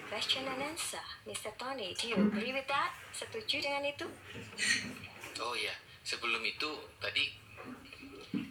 question 0.10 0.50
and 0.50 0.74
answer, 0.74 1.06
Mr. 1.30 1.54
Tony? 1.62 1.94
Do 1.94 2.10
you 2.10 2.18
agree 2.18 2.50
with 2.50 2.66
that? 2.66 2.98
Setuju 3.14 3.62
dengan 3.62 3.86
itu? 3.86 4.10
Oh 5.40 5.54
iya, 5.54 5.78
sebelum 6.02 6.42
itu 6.42 6.68
tadi 6.98 7.30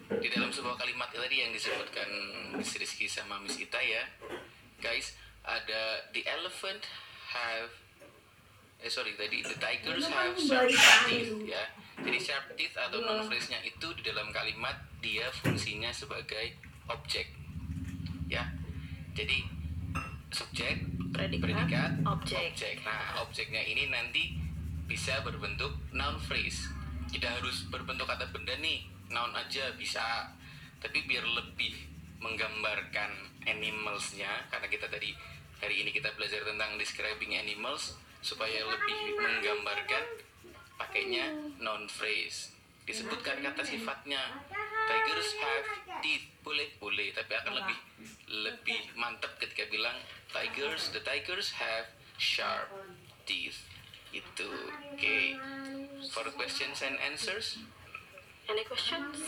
di 0.09 0.29
dalam 0.33 0.49
sebuah 0.55 0.79
kalimat 0.79 1.11
tadi 1.11 1.45
yang 1.45 1.53
disebutkan 1.53 2.09
Miss 2.55 2.79
Rizky 2.79 3.11
sama 3.11 3.43
Miss 3.43 3.59
Ita 3.59 3.83
ya, 3.83 4.07
guys, 4.79 5.19
ada 5.43 6.09
the 6.15 6.23
elephant 6.25 6.87
have 7.35 7.69
eh 8.79 8.91
sorry 8.91 9.19
tadi 9.19 9.43
the 9.43 9.57
tigers 9.59 10.07
have 10.07 10.39
sharp 10.39 10.71
teeth 11.11 11.35
ya. 11.43 11.65
Jadi 11.99 12.19
sharp 12.23 12.47
teeth 12.55 12.79
atau 12.79 13.03
non 13.03 13.27
phrase-nya 13.27 13.59
itu 13.67 13.91
di 13.99 14.03
dalam 14.07 14.31
kalimat 14.31 14.79
dia 15.03 15.27
fungsinya 15.43 15.91
sebagai 15.91 16.55
objek 16.87 17.27
ya. 18.31 18.47
Jadi 19.19 19.43
subjek, 20.31 20.85
Predikat, 21.09 21.51
predikat, 21.51 21.91
objek. 22.05 22.53
objek. 22.53 22.75
Nah, 22.85 23.25
objeknya 23.25 23.65
ini 23.65 23.89
nanti 23.89 24.37
bisa 24.85 25.25
berbentuk 25.25 25.73
noun 25.91 26.21
phrase. 26.21 26.69
Tidak 27.09 27.41
harus 27.41 27.65
berbentuk 27.73 28.05
kata 28.05 28.29
benda 28.29 28.53
nih, 28.61 28.85
noun 29.09 29.33
aja 29.33 29.73
bisa. 29.75 30.29
Tapi 30.79 31.09
biar 31.09 31.25
lebih 31.25 31.75
menggambarkan 32.21 33.11
animalsnya, 33.49 34.29
karena 34.53 34.69
kita 34.69 34.87
tadi 34.87 35.17
hari 35.59 35.83
ini 35.83 35.91
kita 35.91 36.13
belajar 36.15 36.45
tentang 36.45 36.77
describing 36.77 37.35
animals, 37.35 37.97
supaya 38.21 38.67
lebih 38.67 39.15
menggambarkan 39.19 40.05
pakainya 40.79 41.35
noun 41.59 41.87
phrase. 41.91 42.55
Disebutkan 42.89 43.45
kata 43.45 43.61
sifatnya. 43.61 44.41
Tigers 44.89 45.37
have 45.45 45.67
teeth. 46.01 46.25
Boleh, 46.41 46.73
boleh, 46.81 47.13
tapi 47.13 47.37
akan 47.37 47.61
lebih 47.61 47.77
lebih 48.33 48.81
mantap 48.97 49.37
ketika 49.37 49.69
bilang 49.69 50.01
tigers, 50.33 50.89
the 50.97 51.03
tigers 51.05 51.53
have 51.61 51.93
sharp 52.17 52.73
teeth. 53.29 53.69
Itu. 54.09 54.49
Oke. 54.97 55.37
For 56.09 56.25
questions 56.33 56.81
and 56.81 56.97
answers. 57.05 57.61
Any 58.49 58.65
questions? 58.65 59.21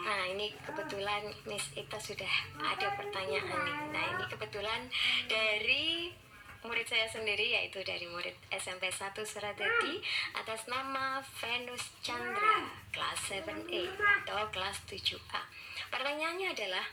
Nah 0.00 0.32
ini 0.32 0.56
kebetulan 0.64 1.28
Miss 1.44 1.68
Ita 1.76 2.00
sudah 2.00 2.32
ada 2.56 2.96
pertanyaan 2.96 3.52
nih. 3.52 3.78
Nah 3.92 4.04
ini 4.16 4.24
kebetulan 4.32 4.88
dari 5.28 6.16
murid 6.60 6.84
saya 6.84 7.08
sendiri 7.08 7.56
yaitu 7.56 7.80
dari 7.80 8.04
murid 8.04 8.36
SMP 8.52 8.92
1 8.92 9.16
Suradadi 9.24 9.96
atas 10.36 10.68
nama 10.68 11.24
Venus 11.40 11.88
Chandra 12.04 12.68
kelas 12.92 13.20
7A 13.32 13.88
atau 13.96 14.44
kelas 14.52 14.76
7A. 14.84 15.42
Pertanyaannya 15.88 16.52
adalah 16.52 16.84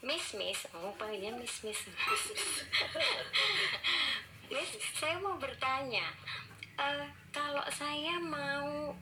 Miss 0.00 0.32
Miss, 0.32 0.64
oh 0.72 0.96
panggilnya 0.96 1.36
Miss 1.36 1.60
Miss. 1.60 1.84
Miss, 4.52 4.70
saya 4.96 5.20
mau 5.20 5.36
bertanya, 5.36 6.08
eh, 6.80 7.04
kalau 7.28 7.64
saya 7.68 8.16
mau 8.16 8.96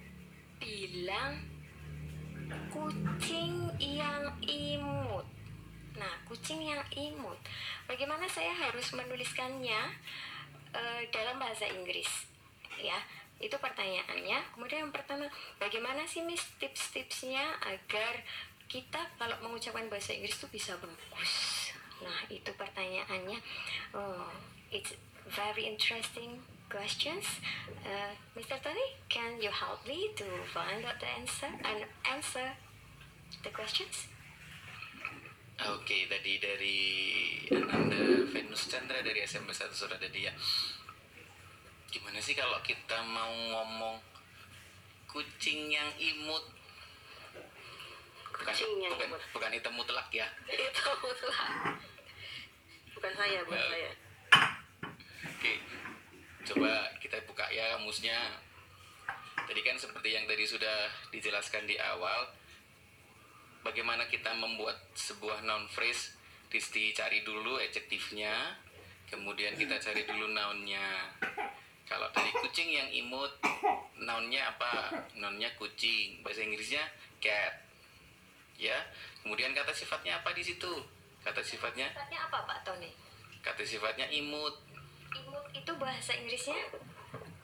bilang 0.59 1.39
kucing 2.75 3.71
yang 3.79 4.35
imut. 4.43 5.38
Nah, 5.99 6.15
kucing 6.25 6.63
yang 6.63 6.81
imut. 6.95 7.37
Bagaimana 7.91 8.25
saya 8.31 8.55
harus 8.55 8.95
menuliskannya 8.95 9.81
eh, 10.73 11.03
dalam 11.11 11.43
bahasa 11.43 11.67
Inggris? 11.67 12.09
Ya, 12.79 13.03
itu 13.43 13.55
pertanyaannya. 13.59 14.55
Kemudian 14.55 14.87
yang 14.87 14.95
pertama, 14.95 15.27
bagaimana 15.59 16.07
sih 16.07 16.23
Miss 16.23 16.47
tips-tipsnya 16.63 17.59
agar 17.67 18.23
kita 18.71 19.01
kalau 19.19 19.37
mengucapkan 19.43 19.91
bahasa 19.91 20.15
Inggris 20.15 20.39
itu 20.39 20.47
bisa 20.49 20.79
bagus. 20.79 21.33
Nah, 21.99 22.19
itu 22.31 22.51
pertanyaannya. 22.55 23.39
Oh, 23.91 24.31
it's 24.71 24.95
very 25.27 25.67
interesting 25.67 26.39
questions. 26.71 27.25
Uh, 27.83 28.13
Mr. 28.37 28.61
Tony, 28.61 28.95
can 29.09 29.41
you 29.41 29.51
help 29.51 29.83
me 29.89 30.13
to 30.15 30.25
find 30.53 30.85
out 30.85 31.01
the 31.01 31.09
answer 31.09 31.51
and 31.65 31.89
answer 32.05 32.55
the 33.43 33.51
questions? 33.51 34.07
Oke, 35.59 36.07
tadi 36.07 36.39
dari 36.39 36.79
Ananda 37.51 37.99
Venus 38.31 38.71
Chandra 38.71 39.03
dari 39.03 39.27
SMP 39.27 39.51
1 39.51 39.75
Surabaya. 39.75 40.31
Gimana 41.91 42.23
sih 42.23 42.39
kalau 42.39 42.63
kita 42.63 43.03
mau 43.03 43.27
ngomong 43.27 43.99
kucing 45.11 45.67
yang 45.67 45.91
imut? 45.99 46.47
Bukan, 48.31 48.55
Kucing 48.55 48.71
yang 48.79 48.95
bukan, 48.95 49.11
imut. 49.11 49.23
bukan 49.35 49.51
hitam 49.51 49.75
mutlak 49.75 50.07
ya. 50.15 50.31
Itu 50.47 50.91
mutlak. 51.03 51.51
Bukan 52.95 53.13
saya, 53.19 53.39
bukan 53.43 53.59
Well. 53.59 53.71
saya. 53.75 53.91
Oke, 55.27 55.53
coba 56.47 56.71
kita 57.03 57.19
buka 57.27 57.51
ya 57.51 57.75
kamusnya. 57.75 58.39
Tadi 59.43 59.61
kan 59.67 59.75
seperti 59.75 60.15
yang 60.15 60.23
tadi 60.31 60.47
sudah 60.47 60.87
dijelaskan 61.11 61.67
di 61.67 61.75
awal, 61.83 62.31
bagaimana 63.69 64.09
kita 64.09 64.33
membuat 64.33 64.81
sebuah 64.97 65.45
noun 65.45 65.69
phrase. 65.69 66.17
Disti 66.49 66.97
cari 66.97 67.21
dulu 67.29 67.61
adjektifnya, 67.61 68.57
kemudian 69.13 69.53
kita 69.53 69.77
cari 69.77 70.09
dulu 70.09 70.33
nounnya. 70.33 71.13
Kalau 71.85 72.09
tadi 72.17 72.33
kucing 72.33 72.73
yang 72.73 72.89
imut, 72.89 73.29
nounnya 74.01 74.49
apa? 74.57 74.97
Nounnya 75.21 75.53
kucing, 75.61 76.25
bahasa 76.25 76.41
Inggrisnya 76.41 76.81
cat. 77.21 77.53
Ya, 78.57 78.81
kemudian 79.21 79.53
kata 79.53 79.77
sifatnya 79.77 80.17
apa 80.25 80.33
di 80.33 80.41
situ? 80.41 80.73
Kata 81.21 81.45
sifatnya, 81.45 81.93
Sifatnya 81.93 82.21
apa 82.33 82.49
Pak 82.49 82.65
Tony? 82.65 82.89
kata 83.45 83.61
sifatnya 83.63 84.09
imut. 84.09 84.57
Imut 85.13 85.45
itu 85.53 85.73
bahasa 85.77 86.17
Inggrisnya, 86.17 86.57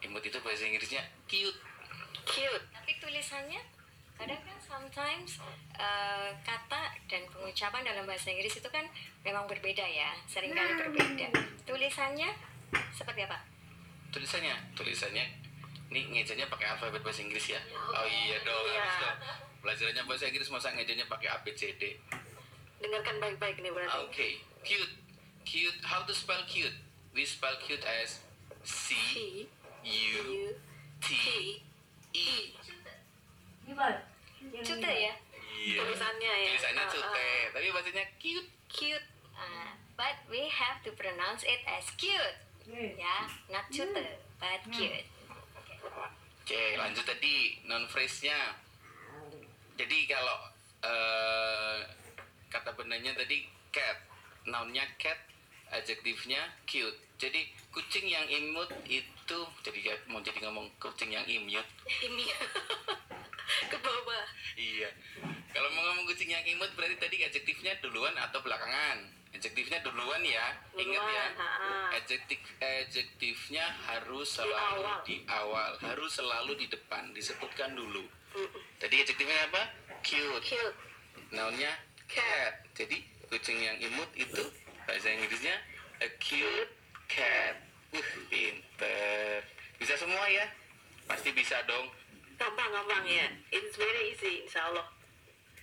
Imut 0.00 0.24
itu 0.24 0.36
bahasa 0.40 0.64
Inggrisnya 0.64 1.04
cute. 1.28 1.60
Cute. 2.24 2.64
tapi 2.72 2.96
tulisannya 3.00 3.60
kadang 4.14 4.40
kan 4.40 4.58
sometimes 4.62 5.42
eh, 5.74 6.30
kata 6.46 6.82
dan 7.10 7.22
pengucapan 7.28 7.82
dalam 7.82 8.04
bahasa 8.06 8.30
Inggris 8.30 8.56
itu 8.56 8.68
kan 8.70 8.86
memang 9.26 9.44
berbeda 9.50 9.82
ya, 9.82 10.14
sering 10.30 10.54
kali 10.54 10.72
berbeda. 10.78 11.28
Tulisannya 11.66 12.30
seperti 12.94 13.26
apa? 13.26 13.42
Tulisannya, 14.14 14.54
tulisannya 14.78 15.24
ini 15.90 16.00
ngejanya 16.10 16.46
pakai 16.46 16.74
alfabet 16.74 17.02
bahasa 17.02 17.22
Inggris 17.22 17.50
ya. 17.50 17.60
Oh 17.74 18.06
iya 18.06 18.38
dong, 18.42 18.64
Iya. 18.66 18.78
harus 18.82 18.96
dong. 19.02 19.18
Pelajarannya 19.62 20.02
bahasa 20.06 20.24
Inggris 20.30 20.48
masa 20.50 20.70
ngejanya 20.74 21.06
pakai 21.06 21.28
A 21.30 21.38
B 21.42 21.50
C 21.54 21.74
D. 21.78 21.98
Dengarkan 22.82 23.16
baik-baik 23.18 23.58
nih 23.62 23.72
berarti. 23.72 23.96
Oke, 24.04 24.28
cute. 24.60 24.94
Cute. 25.44 25.78
How 25.84 26.04
to 26.04 26.12
spell 26.12 26.40
cute? 26.44 26.74
We 27.14 27.22
spell 27.24 27.54
cute 27.62 27.84
as 27.84 28.20
C 28.64 28.92
C 28.94 29.14
U 29.84 30.20
U 30.24 30.56
T 31.00 31.08
T 31.08 31.24
E. 32.16 32.28
Cute 33.64 34.84
ya? 34.84 35.12
Iya. 35.64 35.80
Tulisannya 35.80 36.32
ya. 36.36 36.48
Tulisannya 36.52 36.82
Ah, 36.82 36.90
cute, 36.92 37.08
ah. 37.08 37.44
tapi 37.50 37.66
bacanya 37.72 38.04
cute. 38.20 38.48
Cute. 38.68 39.06
Uh, 39.34 39.70
but 39.96 40.16
we 40.28 40.46
have 40.46 40.78
to 40.84 40.92
pronounce 40.92 41.42
it 41.42 41.64
as 41.64 41.88
cute. 41.96 42.36
Ya, 42.68 43.24
not 43.48 43.64
cute, 43.68 43.92
but 44.36 44.60
cute. 44.68 45.04
Oke, 46.44 46.62
lanjut 46.76 47.04
tadi 47.04 47.60
non 47.64 47.88
phrase-nya. 47.88 48.36
Jadi 49.74 50.04
kalau 50.04 50.38
eh, 50.80 51.76
kata 52.46 52.72
benarnya 52.72 53.16
tadi 53.16 53.48
cat, 53.68 54.04
nounnya 54.44 54.84
cat, 54.96 55.16
adjektifnya 55.70 56.52
cute. 56.64 57.00
Jadi 57.16 57.40
kucing 57.70 58.04
yang 58.04 58.28
imut 58.28 58.68
itu 58.84 59.38
jadi 59.64 59.78
kayak- 59.80 60.04
mau 60.04 60.20
jadi 60.20 60.44
ngomong 60.44 60.68
kucing 60.76 61.08
yang 61.10 61.24
imut. 61.24 61.64
Bawah. 61.64 62.38
Iya. 64.54 64.90
Kalau 65.54 65.68
mau 65.74 65.82
ngomong 65.86 66.06
kucing 66.10 66.30
yang 66.30 66.42
imut 66.46 66.70
berarti 66.74 66.98
tadi 66.98 67.16
adjektifnya 67.22 67.78
duluan 67.82 68.14
atau 68.18 68.42
belakangan. 68.42 69.02
Adjektifnya 69.34 69.82
duluan 69.82 70.22
ya. 70.22 70.46
Ingat 70.78 71.04
ya. 71.10 71.26
Adjektif 71.98 72.38
adjektifnya 72.62 73.66
harus 73.86 74.30
Di 74.30 74.34
selalu 74.38 74.82
awal. 74.82 74.98
di 75.02 75.16
awal, 75.26 75.70
harus 75.82 76.10
selalu 76.14 76.52
di 76.58 76.66
depan, 76.70 77.10
disebutkan 77.14 77.74
dulu. 77.74 78.06
Tadi 78.78 78.94
adjektifnya 79.02 79.50
apa? 79.50 79.62
Cute. 80.06 80.42
Cute. 80.42 80.76
Nounnya 81.34 81.70
cat. 82.06 82.62
Jadi 82.74 83.02
kucing 83.30 83.58
yang 83.58 83.78
imut 83.82 84.10
itu 84.14 84.42
bahasa 84.86 85.10
Inggrisnya 85.10 85.54
a 86.02 86.08
cute 86.22 86.70
cat. 87.10 87.58
Uh, 87.94 88.02
pinter. 88.26 89.38
Bisa 89.78 89.94
semua 89.94 90.26
ya? 90.26 90.50
Pasti 91.06 91.30
bisa 91.30 91.62
dong. 91.70 91.86
Gampang-gampang 92.44 93.08
ya. 93.08 93.24
It's 93.48 93.72
very 93.80 94.12
easy, 94.12 94.44
insya 94.44 94.68
Allah. 94.68 94.84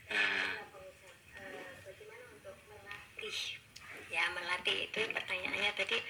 Nah, 0.10 0.58
ya 4.10 4.26
melatih 4.34 4.90
itu 4.90 5.00
pertanyaannya 5.14 5.72
tadi. 5.78 6.02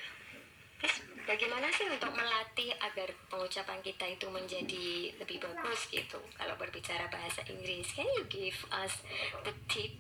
Terus 0.80 0.96
bagaimana 1.28 1.68
sih 1.76 1.92
untuk 1.92 2.16
melatih 2.16 2.72
agar 2.80 3.12
pengucapan 3.28 3.84
kita 3.84 4.06
itu 4.16 4.32
menjadi 4.32 4.88
lebih 5.20 5.44
bagus 5.44 5.92
gitu? 5.92 6.24
Kalau 6.40 6.56
berbicara 6.56 7.12
bahasa 7.12 7.44
Inggris, 7.52 7.92
can 7.92 8.08
you 8.16 8.24
give 8.32 8.56
us 8.72 9.04
the 9.44 9.52
tip, 9.68 9.92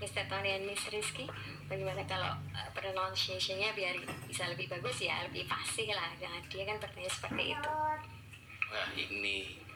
Mr. 0.00 0.24
Tony 0.24 0.56
and 0.56 0.64
Miss 0.64 0.88
Rizky? 0.88 1.28
Bagaimana 1.68 2.00
kalau 2.08 2.32
uh, 2.32 2.70
pronunciation-nya 2.72 3.76
biar 3.76 4.00
bisa 4.24 4.48
lebih 4.48 4.72
bagus 4.72 5.04
ya, 5.04 5.20
lebih 5.28 5.44
fasih 5.44 5.92
lah. 5.92 6.10
Nah, 6.16 6.40
dia 6.48 6.64
kan 6.64 6.80
bertanya 6.80 7.12
seperti 7.12 7.52
itu. 7.52 7.70
Wah 8.72 8.88
ini 8.96 9.67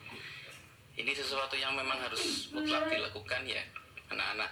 ini 0.96 1.12
sesuatu 1.16 1.56
yang 1.56 1.72
memang 1.72 1.96
harus 2.04 2.52
mutlak 2.52 2.88
dilakukan 2.92 3.42
ya 3.48 3.62
anak-anak. 4.12 4.50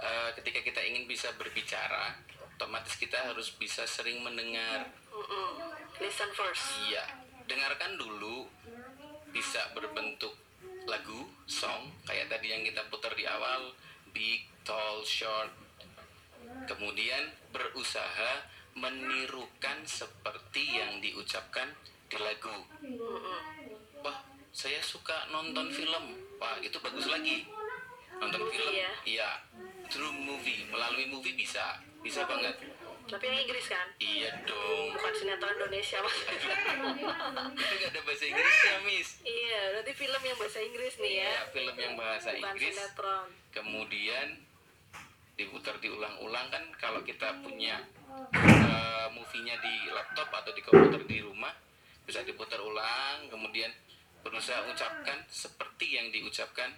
Eh, 0.00 0.30
ketika 0.40 0.60
kita 0.64 0.80
ingin 0.82 1.04
bisa 1.06 1.30
berbicara, 1.36 2.16
otomatis 2.56 2.96
kita 2.96 3.20
harus 3.30 3.54
bisa 3.54 3.86
sering 3.86 4.24
mendengar. 4.24 4.88
Listen 6.00 6.30
first. 6.32 6.80
Iya, 6.88 7.04
dengarkan 7.44 8.00
dulu 8.00 8.48
bisa 9.30 9.70
berbentuk 9.76 10.34
lagu, 10.88 11.28
song 11.46 11.92
kayak 12.08 12.26
tadi 12.32 12.50
yang 12.50 12.62
kita 12.66 12.82
putar 12.90 13.14
di 13.14 13.28
awal, 13.28 13.70
big, 14.10 14.48
tall, 14.66 15.04
short. 15.06 15.52
Kemudian 16.66 17.30
berusaha 17.54 18.48
menirukan 18.74 19.86
seperti 19.86 20.80
yang 20.82 20.98
diucapkan 20.98 21.70
di 22.10 22.18
lagu. 22.18 22.58
Saya 24.50 24.80
suka 24.82 25.30
nonton 25.30 25.70
film. 25.70 26.18
Wah, 26.36 26.58
itu 26.58 26.76
bagus 26.82 27.06
lagi. 27.06 27.46
Nonton 28.20 28.40
Movie 28.44 28.58
film, 28.58 28.74
ya? 28.74 28.92
iya. 29.06 29.30
Through 29.90 30.12
movie, 30.12 30.68
melalui 30.70 31.08
movie 31.08 31.34
bisa, 31.34 31.80
bisa 31.98 32.22
banget. 32.28 32.54
Tapi 33.10 33.26
yang 33.26 33.42
Inggris 33.42 33.66
kan? 33.66 33.90
Iya 33.98 34.30
dong. 34.46 34.94
Bukan 34.94 35.12
sinetron 35.18 35.50
Indonesia 35.58 35.98
mas. 35.98 36.14
Itu 36.14 37.74
gak 37.74 37.90
ada 37.90 38.00
bahasa 38.06 38.24
Inggrisnya, 38.30 38.74
Miss. 38.86 39.08
iya, 39.26 39.60
berarti 39.74 39.92
film 39.98 40.22
yang 40.22 40.38
bahasa 40.38 40.58
Inggris 40.62 40.94
nih 41.02 41.12
ya. 41.18 41.26
Ya, 41.26 41.42
film 41.50 41.74
yang 41.74 41.94
bahasa 41.98 42.28
Bukan 42.30 42.54
Inggris. 42.54 42.70
sinetron. 42.70 43.26
Kemudian 43.50 44.28
diputar 45.34 45.74
diulang-ulang 45.82 46.46
kan 46.52 46.64
kalau 46.78 47.00
kita 47.02 47.34
punya 47.42 47.82
eh, 48.30 49.06
movie-nya 49.10 49.56
di 49.58 49.74
laptop 49.90 50.28
atau 50.30 50.52
di 50.52 50.60
komputer 50.60 51.00
di 51.08 51.18
rumah 51.24 51.50
bisa 52.04 52.20
diputar 52.20 52.60
ulang 52.60 53.24
kemudian 53.32 53.72
berusaha 54.20 54.60
ucapkan 54.66 55.18
seperti 55.26 55.96
yang 55.96 56.08
diucapkan 56.08 56.70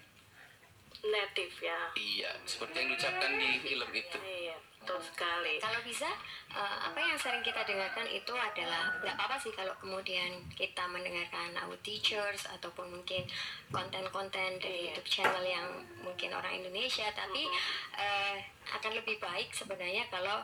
Native 1.02 1.54
ya. 1.58 1.80
iya 1.98 2.30
seperti 2.46 2.78
yang 2.78 2.88
diucapkan 2.94 3.30
di 3.34 3.50
film 3.58 3.90
itu 3.90 4.18
Iya, 4.22 4.54
betul 4.78 5.02
sekali. 5.02 5.58
Kalau 5.58 5.82
bisa, 5.82 6.06
eh, 6.54 6.78
apa 6.86 6.94
yang 6.94 7.18
sering 7.18 7.42
kita 7.42 7.66
dengarkan 7.66 8.06
itu 8.06 8.30
adalah 8.30 8.86
nggak 9.02 9.14
apa-apa 9.18 9.34
sih 9.34 9.50
kalau 9.50 9.74
kemudian 9.82 10.30
kita 10.54 10.86
mendengarkan 10.86 11.58
our 11.58 11.74
teachers 11.82 12.46
ataupun 12.46 12.86
mungkin 12.86 13.26
konten-konten 13.74 14.62
dari 14.62 14.86
Iya. 14.86 14.94
YouTube 14.94 15.10
channel 15.10 15.42
yang 15.42 15.66
mungkin 15.98 16.30
orang 16.30 16.62
Indonesia, 16.62 17.10
tapi 17.10 17.50
eh, 17.98 18.36
akan 18.70 18.94
lebih 18.94 19.18
baik 19.18 19.50
sebenarnya 19.50 20.06
kalau 20.06 20.38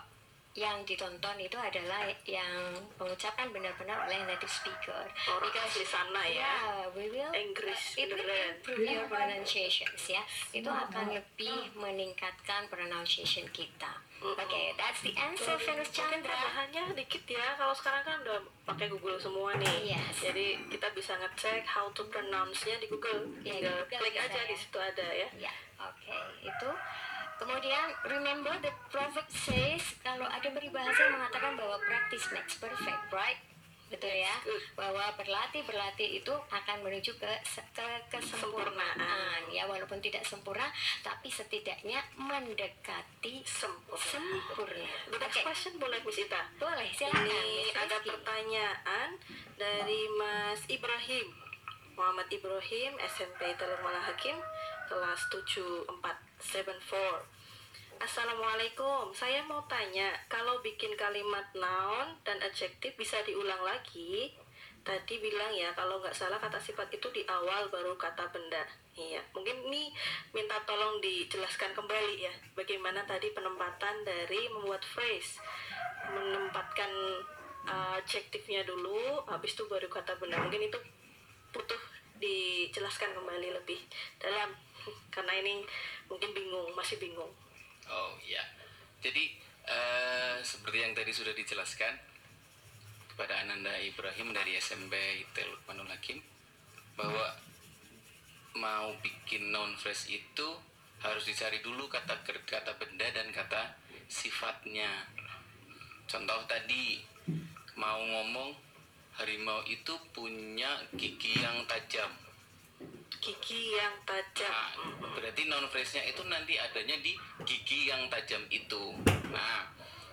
yang 0.58 0.82
ditonton 0.82 1.38
itu 1.38 1.54
adalah 1.54 2.10
yang 2.26 2.74
mengucapkan 2.98 3.46
benar-benar 3.54 4.10
oleh 4.10 4.26
native 4.26 4.50
speaker. 4.50 5.06
Orang 5.30 5.54
di 5.70 5.86
sana 5.86 6.22
ya. 6.26 6.42
Yeah, 6.42 6.90
we 6.98 7.06
will 7.14 7.30
Inggris 7.30 7.94
it 7.94 8.10
will 8.10 8.26
improve 8.26 8.82
your 8.82 9.06
pronunciations 9.06 10.02
ya. 10.10 10.26
Itu 10.50 10.66
akan 10.66 11.14
lebih 11.14 11.70
meningkatkan 11.78 12.66
pronunciation 12.66 13.46
kita. 13.54 14.02
Okay, 14.18 14.74
that's 14.74 14.98
the 15.06 15.14
answer, 15.14 15.54
Venus 15.62 15.94
Mungkin 15.94 16.26
Chandra. 16.26 16.34
tambahannya 16.34 16.82
dikit 16.98 17.22
ya. 17.30 17.54
Kalau 17.54 17.70
sekarang 17.70 18.02
kan 18.02 18.18
udah 18.26 18.42
pakai 18.66 18.90
Google 18.90 19.14
semua 19.14 19.54
nih. 19.54 19.94
Yes. 19.94 20.26
Jadi 20.26 20.58
kita 20.66 20.90
bisa 20.90 21.14
ngecek 21.22 21.62
how 21.62 21.86
to 21.94 22.02
pronounce-nya 22.10 22.82
di 22.82 22.90
Google. 22.90 23.30
Ya, 23.46 23.62
Tinggal 23.62 23.78
Google 23.86 23.98
klik 24.02 24.18
aja 24.18 24.40
ya. 24.42 24.50
di 24.50 24.56
situ 24.58 24.74
ada 24.74 25.06
ya. 25.06 25.28
Ya, 25.38 25.54
oke, 25.78 26.18
itu. 26.42 26.70
Kemudian, 27.38 27.86
remember 28.04 28.50
the 28.58 28.70
prophet 28.90 29.26
says 29.30 29.82
kalau 30.00 30.26
ada 30.26 30.50
peribahasa 30.50 30.98
yang 31.00 31.14
mengatakan 31.16 31.54
bahwa 31.54 31.78
practice 31.80 32.26
makes 32.30 32.58
perfect, 32.58 33.02
right? 33.10 33.38
Betul 33.88 34.12
ya, 34.12 34.36
bahwa 34.76 35.00
berlatih 35.16 35.64
berlatih 35.64 36.20
itu 36.20 36.28
akan 36.28 36.84
menuju 36.84 37.08
ke 37.16 37.32
ke 37.72 37.88
kesempurnaan 38.12 39.48
ya 39.48 39.64
walaupun 39.64 39.96
tidak 39.98 40.20
sempurna 40.22 40.68
tapi 41.00 41.32
setidaknya 41.32 41.96
mendekati 42.12 43.40
Sempurna. 43.48 43.96
sempurna. 43.96 44.92
The 45.08 45.16
next 45.16 45.40
Oke, 45.40 45.44
question 45.48 45.72
boleh 45.80 46.04
Miss 46.04 46.20
Ita? 46.20 46.42
boleh 46.60 46.88
silakan. 46.92 47.24
Ini 47.24 47.72
ada 47.72 47.96
Rizky. 47.96 48.08
pertanyaan 48.12 49.08
dari 49.56 50.00
Mas 50.16 50.60
Ibrahim 50.68 51.26
Muhammad 51.96 52.28
Ibrahim 52.28 52.92
SMP 53.00 53.56
Teluk 53.56 53.80
Malah 53.80 54.04
Hakim 54.04 54.36
kelas 54.84 55.32
7474 56.38 57.38
Assalamualaikum, 57.98 59.10
saya 59.10 59.42
mau 59.42 59.58
tanya 59.66 60.06
kalau 60.30 60.62
bikin 60.62 60.94
kalimat 60.94 61.42
noun 61.50 62.14
dan 62.22 62.38
adjektif 62.38 62.94
bisa 62.94 63.18
diulang 63.26 63.58
lagi? 63.66 64.30
Tadi 64.86 65.18
bilang 65.18 65.50
ya 65.50 65.74
kalau 65.74 65.98
nggak 65.98 66.14
salah 66.14 66.38
kata 66.38 66.62
sifat 66.62 66.86
itu 66.94 67.10
di 67.10 67.26
awal 67.26 67.66
baru 67.74 67.98
kata 67.98 68.30
benda. 68.30 68.62
Iya, 68.94 69.18
mungkin 69.34 69.66
ini 69.66 69.90
minta 70.30 70.62
tolong 70.62 71.02
dijelaskan 71.02 71.74
kembali 71.74 72.14
ya 72.22 72.30
Bagaimana 72.54 73.02
tadi 73.02 73.34
penempatan 73.34 74.06
dari 74.06 74.46
membuat 74.54 74.86
phrase. 74.86 75.42
Menempatkan 76.14 76.90
uh, 77.66 77.98
adjektifnya 77.98 78.62
dulu, 78.62 79.26
habis 79.26 79.58
itu 79.58 79.66
baru 79.66 79.90
kata 79.90 80.14
benda. 80.22 80.38
Mungkin 80.38 80.70
itu 80.70 80.78
butuh 81.50 81.82
dijelaskan 82.22 83.10
kembali 83.10 83.58
lebih 83.58 83.82
dalam 84.22 84.54
Karena 85.14 85.32
ini 85.38 85.66
mungkin 86.08 86.30
bingung, 86.32 86.72
masih 86.78 86.96
bingung 87.02 87.30
Oh 87.88 88.12
iya. 88.20 88.44
Jadi 89.00 89.32
eh, 89.64 90.36
seperti 90.44 90.84
yang 90.84 90.92
tadi 90.92 91.08
sudah 91.08 91.32
dijelaskan 91.32 91.96
kepada 93.12 93.40
Ananda 93.42 93.72
Ibrahim 93.80 94.36
dari 94.36 94.60
SMP 94.60 94.94
Teluk 95.32 95.64
Manul 95.64 95.88
Hakim 95.88 96.20
bahwa 96.94 97.34
mau 98.58 98.92
bikin 99.00 99.54
noun 99.54 99.74
phrase 99.80 100.12
itu 100.12 100.48
harus 100.98 101.24
dicari 101.24 101.62
dulu 101.62 101.86
kata 101.86 102.20
kata 102.26 102.76
benda 102.76 103.06
dan 103.08 103.32
kata 103.32 103.78
sifatnya. 104.10 105.08
Contoh 106.04 106.44
tadi 106.44 107.00
mau 107.78 108.00
ngomong 108.02 108.52
harimau 109.16 109.64
itu 109.64 109.94
punya 110.12 110.84
gigi 110.92 111.40
yang 111.40 111.64
tajam. 111.64 112.10
Gigi 113.18 113.74
yang 113.74 113.94
tajam 114.06 114.48
Nah, 114.48 114.70
berarti 115.14 115.50
noun 115.50 115.66
phrase-nya 115.68 116.06
itu 116.06 116.22
nanti 116.30 116.54
adanya 116.54 116.94
di 117.02 117.18
gigi 117.42 117.90
yang 117.90 118.06
tajam 118.06 118.40
itu. 118.48 118.94
Nah, 119.34 119.66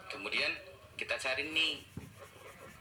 kemudian 0.10 0.50
kita 0.98 1.14
cari 1.16 1.46
nih 1.54 1.86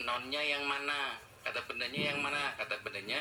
nounnya 0.01 0.43
yang 0.43 0.65
mana, 0.65 1.21
kata 1.45 1.61
bendanya 1.69 2.15
yang 2.15 2.19
mana, 2.25 2.57
kata 2.57 2.81
bendanya 2.81 3.21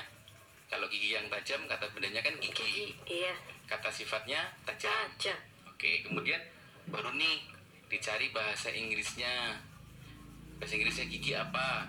kalau 0.71 0.89
gigi 0.89 1.13
yang 1.13 1.27
tajam, 1.29 1.69
kata 1.69 1.85
bendanya 1.93 2.23
kan 2.23 2.33
gigi, 2.41 2.97
Iya, 3.05 3.35
kata 3.69 3.93
sifatnya 3.93 4.49
tajam. 4.65 4.89
tajam 5.19 5.37
Oke, 5.69 6.01
kemudian 6.07 6.39
baru 6.87 7.11
nih 7.13 7.43
dicari 7.91 8.31
bahasa 8.31 8.71
Inggrisnya. 8.71 9.59
Bahasa 10.57 10.73
Inggrisnya 10.79 11.05
gigi 11.11 11.35
apa? 11.35 11.85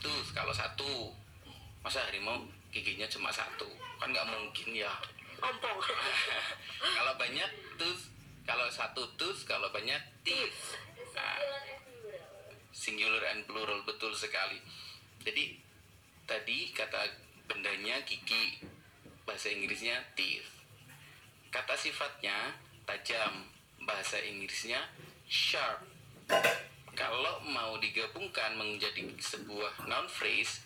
Tuh, 0.00 0.24
kalau 0.32 0.50
satu. 0.50 1.12
Masa 1.84 2.00
harimau 2.08 2.48
giginya 2.72 3.04
cuma 3.04 3.28
satu? 3.28 3.68
Kan 4.04 4.12
nggak 4.12 4.36
mungkin 4.36 4.84
ya. 4.84 4.92
kalau 7.00 7.16
banyak 7.16 7.48
tus, 7.80 8.12
kalau 8.44 8.68
satu 8.68 9.00
tus, 9.16 9.48
kalau 9.48 9.72
banyak 9.72 9.96
teeth. 10.20 10.76
Nah, 11.16 11.40
singular 12.68 13.24
and 13.32 13.48
plural 13.48 13.80
betul 13.88 14.12
sekali. 14.12 14.60
Jadi 15.24 15.56
tadi 16.28 16.68
kata 16.76 17.00
bendanya 17.48 18.04
gigi, 18.04 18.60
bahasa 19.24 19.48
Inggrisnya 19.48 19.96
teeth. 20.12 20.52
Kata 21.48 21.72
sifatnya 21.72 22.60
tajam, 22.84 23.48
bahasa 23.88 24.20
Inggrisnya 24.20 24.84
sharp. 25.24 25.80
Kalau 26.92 27.40
mau 27.48 27.80
digabungkan 27.80 28.52
menjadi 28.60 29.16
sebuah 29.16 29.88
noun 29.88 30.12
phrase, 30.12 30.60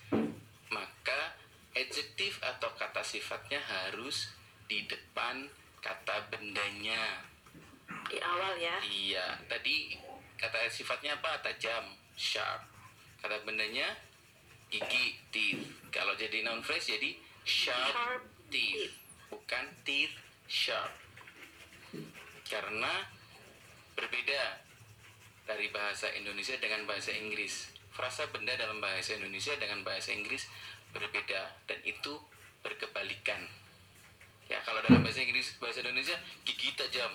maka 0.75 1.39
adjektif 1.79 2.41
atau 2.41 2.71
kata 2.75 2.88
sifatnya 3.09 3.57
harus 3.65 4.29
di 4.69 4.85
depan 4.85 5.49
kata 5.81 6.29
bendanya. 6.29 7.25
di 8.13 8.21
awal 8.21 8.53
ya 8.61 8.77
Iya, 8.85 9.27
tadi 9.49 9.97
kata 10.37 10.69
sifatnya 10.69 11.17
apa? 11.17 11.41
Tajam, 11.41 11.97
sharp. 12.13 12.61
Kata 13.25 13.41
bendanya 13.49 13.97
gigi, 14.69 15.17
teeth. 15.33 15.65
Kalau 15.89 16.13
jadi 16.21 16.45
noun 16.45 16.61
phrase 16.61 17.01
jadi 17.01 17.17
sharp, 17.49 17.97
Sharp 17.97 18.23
teeth. 18.53 18.93
Bukan 19.33 19.65
teeth, 19.89 20.13
sharp. 20.45 20.93
Karena 22.45 23.09
berbeda 23.97 24.61
dari 25.49 25.73
bahasa 25.73 26.13
Indonesia 26.13 26.61
dengan 26.61 26.85
bahasa 26.85 27.13
Inggris. 27.17 27.73
Frasa 27.93 28.29
benda 28.29 28.53
dalam 28.55 28.79
bahasa 28.85 29.17
Indonesia 29.17 29.57
dengan 29.57 29.81
bahasa 29.81 30.13
Inggris 30.13 30.45
berbeda 30.93 31.57
dan 31.69 31.81
itu 31.85 32.21
berkebalikan. 32.63 33.47
Ya, 34.49 34.59
kalau 34.65 34.81
dalam 34.81 35.05
bahasa 35.05 35.21
Inggris, 35.21 35.61
bahasa 35.61 35.85
Indonesia 35.85 36.17
gigi 36.43 36.73
tajam. 36.73 37.13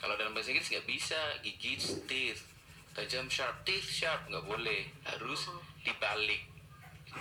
Kalau 0.00 0.16
dalam 0.16 0.32
bahasa 0.32 0.50
Inggris 0.50 0.72
nggak 0.72 0.88
bisa 0.88 1.20
gigi 1.44 1.76
teeth, 2.08 2.42
tajam 2.96 3.28
sharp 3.28 3.62
teeth 3.68 3.86
sharp 3.86 4.24
nggak 4.32 4.44
boleh, 4.48 4.88
harus 5.04 5.52
dibalik. 5.84 6.48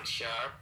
Sharp 0.08 0.56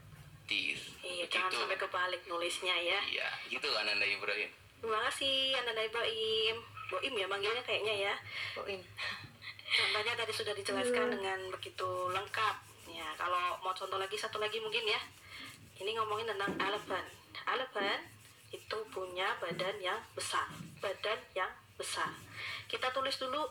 teeth. 0.50 0.98
iya 1.06 1.30
jangan 1.30 1.54
sampai 1.54 1.78
kebalik 1.78 2.22
nulisnya 2.26 2.74
ya. 2.74 3.00
Iya, 3.06 3.30
gitu 3.54 3.70
Ananda 3.78 4.04
Ibrahim. 4.04 4.50
terima 4.82 5.00
kasih 5.08 5.54
Anda 5.62 5.86
Ibrahim. 5.86 6.56
Boim 6.90 7.14
ya 7.14 7.28
manggilnya 7.30 7.62
kayaknya 7.62 8.10
ya. 8.10 8.14
Boim. 8.58 8.82
contohnya 9.78 10.18
tadi 10.18 10.34
sudah 10.34 10.54
dijelaskan 10.58 11.14
dengan 11.14 11.40
begitu 11.54 12.10
lengkap. 12.10 12.56
Ya 12.90 13.14
kalau 13.14 13.62
mau 13.62 13.70
contoh 13.78 14.02
lagi 14.02 14.18
satu 14.18 14.42
lagi 14.42 14.58
mungkin 14.58 14.82
ya 14.90 14.98
ini 15.80 15.96
ngomongin 15.96 16.28
tentang 16.36 16.54
elephant. 16.60 17.08
Elephant 17.48 18.02
itu 18.52 18.78
punya 18.92 19.36
badan 19.40 19.76
yang 19.80 20.00
besar. 20.14 20.48
Badan 20.84 21.20
yang 21.34 21.52
besar. 21.80 22.12
Kita 22.68 22.92
tulis 22.92 23.16
dulu. 23.16 23.48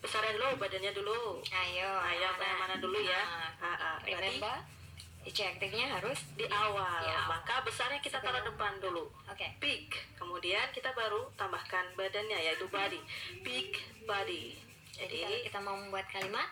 Besarnya 0.00 0.36
dulu 0.38 0.56
badannya 0.60 0.92
dulu. 0.92 1.40
Ayo, 1.50 1.90
ayo 2.00 2.28
yang 2.36 2.58
mana 2.60 2.76
dulu 2.80 2.98
ya. 3.00 3.22
Nah, 3.24 3.52
Ah, 3.56 3.76
ah, 3.76 3.96
remember, 4.04 4.56
adjektifnya 5.26 5.98
harus 5.98 6.22
di 6.38 6.46
awal. 6.46 7.02
Di 7.02 7.10
awal. 7.10 7.26
maka 7.40 7.64
besarnya 7.66 7.98
kita 7.98 8.22
taruh 8.22 8.46
depan 8.46 8.78
dulu. 8.78 9.10
Oke. 9.26 9.46
big 9.58 9.90
kemudian 10.14 10.70
kita 10.70 10.94
baru 10.94 11.26
tambahkan 11.34 11.92
badannya 11.98 12.38
yaitu 12.38 12.70
body. 12.70 13.00
Big 13.42 13.74
body. 14.06 14.54
Jadi 14.94 15.16
kalau 15.20 15.28
jadi 15.28 15.44
kita 15.44 15.58
mau 15.60 15.76
membuat 15.76 16.06
kalimat 16.08 16.48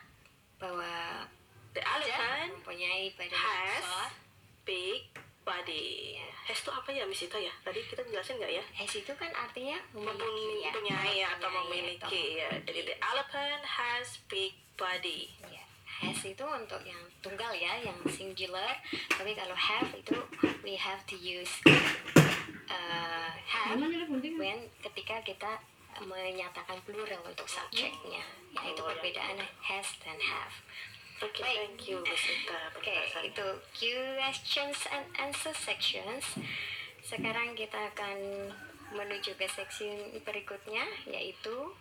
bahwa 0.58 1.24
the 1.72 1.82
elephant 1.82 2.60
mempunyai 2.60 3.14
badan 3.14 3.38
yang 3.38 3.78
besar, 3.78 4.10
big 4.64 5.08
body. 5.44 6.16
Has 6.44 6.60
itu 6.60 6.70
apa 6.72 6.88
ya 6.92 7.04
Miss 7.08 7.24
Ita 7.24 7.40
ya? 7.40 7.52
Tadi 7.64 7.80
kita 7.84 8.04
jelasin 8.04 8.36
nggak 8.36 8.52
ya? 8.52 8.64
Has 8.76 8.92
itu 8.92 9.12
kan 9.16 9.32
artinya 9.32 9.80
memiliki 9.96 10.60
mempunyai 10.60 10.60
ya. 10.60 10.70
mempunyai 10.72 11.16
atau 11.36 11.48
memiliki 11.48 12.24
ya. 12.40 12.48
jadi 12.64 12.80
the 12.92 12.96
elephant 13.00 13.62
has 13.64 14.20
big 14.28 14.52
body. 14.76 15.32
Ya, 15.48 15.64
has 16.04 16.20
itu 16.24 16.44
untuk 16.44 16.80
yang 16.84 17.00
tunggal 17.24 17.52
ya, 17.56 17.80
yang 17.80 17.96
singular. 18.12 18.76
Tapi 19.08 19.32
kalau 19.32 19.56
have 19.56 19.88
itu 19.96 20.16
we 20.60 20.76
have 20.76 21.00
to 21.08 21.16
use 21.16 21.52
uh, 22.68 23.30
have 23.44 23.80
when 24.36 24.58
ketika 24.80 25.20
kita 25.24 25.52
menyatakan 26.02 26.82
plural 26.82 27.22
untuk 27.22 27.46
subjeknya, 27.46 28.26
yaitu 28.50 28.82
Oh, 28.82 28.90
ya. 28.90 28.98
perbedaan 28.98 29.38
has 29.62 29.88
dan 30.02 30.18
have. 30.18 30.54
Oke 31.24 31.40
Baik. 31.40 31.56
thank 31.56 31.80
you 31.88 31.98
Miss 32.04 32.24
Ita 32.28 32.58
Oke, 32.76 32.96
itu 33.24 33.46
questions 33.72 34.84
and 34.92 35.08
answer 35.16 35.56
sections. 35.56 36.36
Sekarang 37.00 37.56
kita 37.56 37.80
akan 37.96 38.48
menuju 38.92 39.32
ke 39.40 39.48
seksi 39.48 40.20
berikutnya, 40.20 40.84
yaitu 41.08 41.72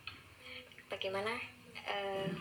bagaimana 0.87 1.35
eh, 1.83 2.31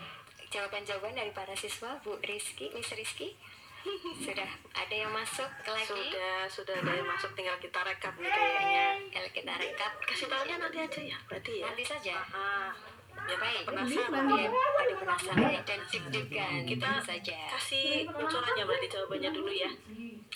jawaban-jawaban 0.54 1.18
dari 1.18 1.34
para 1.34 1.58
siswa, 1.58 1.98
Bu 2.06 2.22
Rizky, 2.22 2.70
Miss 2.70 2.94
Rizky. 2.94 3.34
Sudah 4.22 4.46
ada 4.78 4.94
yang 4.94 5.10
masuk 5.10 5.50
lagi? 5.66 5.90
sudah 5.90 6.46
sudah 6.46 6.70
ada 6.78 7.02
yang 7.02 7.08
masuk 7.10 7.34
tinggal 7.34 7.58
kita 7.58 7.82
rekap 7.82 8.14
nih 8.14 8.30
kayaknya 8.30 8.86
Kalau 9.10 9.30
kita 9.34 9.52
rekap, 9.58 9.92
kasih 10.06 10.30
tahunya 10.30 10.56
nanti 10.62 10.78
aja 10.78 11.00
ya 11.02 11.18
berarti 11.26 11.52
ya 11.58 11.66
nanti 11.66 11.82
saja. 11.82 12.14
Ah, 12.30 12.70
biar 13.22 13.38
Baik, 13.38 13.62
penasaran 13.66 14.10
kemudian 14.10 14.50
pada 14.50 14.94
penasaran 14.98 15.52
dan 15.62 15.80
deg-degan 15.86 16.52
kita 16.66 16.90
saja. 17.02 17.38
kasih 17.54 18.06
bocorannya 18.10 18.64
berarti 18.66 18.86
jawabannya 18.90 19.30
dulu 19.30 19.52
ya. 19.54 19.70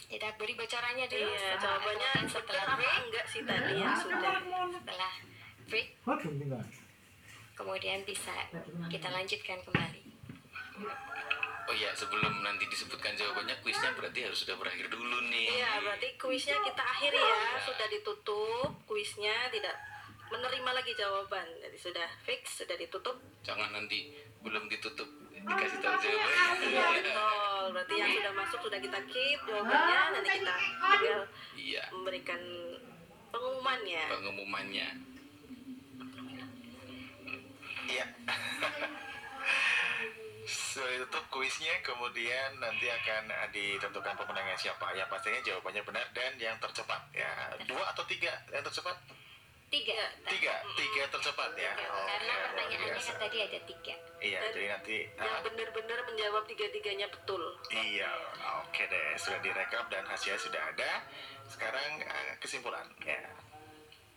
Kita 0.06 0.28
beri 0.38 0.54
bocorannya 0.54 1.06
dulu. 1.10 1.26
iya 1.26 1.58
jawabannya 1.58 2.10
setelah 2.30 2.64
break, 2.78 2.94
enggak 3.10 3.26
sih 3.26 3.42
tadi 3.42 3.72
yang 3.82 3.96
sudah. 3.98 4.34
Setelah 4.70 5.12
break, 5.66 5.88
kemudian 7.56 8.00
bisa 8.06 8.34
kita 8.86 9.08
lanjutkan 9.10 9.58
kembali. 9.66 10.02
Oh 11.66 11.74
iya, 11.74 11.90
sebelum 11.98 12.46
nanti 12.46 12.62
disebutkan 12.70 13.18
jawabannya, 13.18 13.58
kuisnya 13.58 13.90
berarti 13.98 14.22
harus 14.22 14.46
sudah 14.46 14.54
berakhir 14.54 14.86
dulu 14.86 15.18
nih. 15.34 15.50
Iya, 15.50 15.82
berarti 15.82 16.14
kuisnya 16.14 16.62
kita 16.62 16.78
akhiri 16.78 17.18
ya. 17.18 17.58
Sudah 17.58 17.86
ditutup, 17.90 18.70
kuisnya 18.86 19.50
tidak 19.50 19.74
menerima 20.30 20.70
lagi 20.72 20.92
jawaban. 20.94 21.46
Jadi 21.62 21.78
sudah 21.78 22.08
fix, 22.22 22.62
sudah 22.62 22.74
ditutup. 22.74 23.16
Jangan 23.46 23.70
nanti 23.72 24.14
belum 24.42 24.66
ditutup 24.70 25.06
dikasih 25.46 25.78
tahu 25.78 25.94
jawabannya. 26.02 26.66
Iya, 26.66 26.86
betul. 26.98 27.64
Berarti 27.70 27.94
yang 27.94 28.10
sudah 28.18 28.32
masuk 28.34 28.60
sudah 28.66 28.80
kita 28.82 28.98
keep 29.06 29.40
jawabannya. 29.46 30.00
Nanti 30.18 30.28
kita 30.42 30.54
tinggal 30.58 31.22
Iya, 31.54 31.84
memberikan 31.94 32.40
pengumumannya. 33.30 34.02
pengumumannya. 34.10 34.88
Iya. 37.86 38.06
Sudah 40.46 40.90
ditutup 40.92 41.24
kuisnya, 41.32 41.72
kemudian 41.82 42.58
nanti 42.58 42.86
akan 42.90 43.30
ditentukan 43.50 44.14
pemenangnya 44.18 44.58
siapa. 44.58 44.92
Yang 44.94 45.08
pastinya 45.10 45.40
jawabannya 45.42 45.82
benar 45.86 46.06
dan 46.12 46.32
yang 46.38 46.56
tercepat. 46.58 47.00
Ya, 47.14 47.30
dua 47.66 47.82
atau 47.94 48.02
tiga 48.06 48.30
yang 48.50 48.62
tercepat? 48.62 48.94
Tiga. 49.66 49.98
Tiga, 50.30 50.54
tiga 50.78 51.02
tercepat 51.10 51.50
ya. 51.58 51.74
Tiga. 51.74 51.90
Karena 52.06 52.32
luar 52.32 52.48
pertanyaannya 52.54 53.02
kan 53.02 53.16
tadi 53.18 53.38
ada 53.42 53.58
tiga. 53.66 53.94
Iya, 54.22 54.38
Dan 54.40 54.50
jadi 54.54 54.66
nanti 54.72 54.96
Yang 55.18 55.34
ah, 55.34 55.40
benar-benar 55.42 55.98
menjawab 56.06 56.42
tiga-tiganya 56.46 57.06
betul. 57.10 57.42
Iya, 57.68 58.10
oke 58.62 58.82
deh, 58.86 59.08
sudah 59.18 59.40
direkap 59.42 59.84
dan 59.90 60.06
hasilnya 60.06 60.38
sudah 60.38 60.62
ada. 60.70 61.02
Sekarang 61.50 61.98
eh, 62.00 62.32
kesimpulan, 62.38 62.86
ya, 63.02 63.18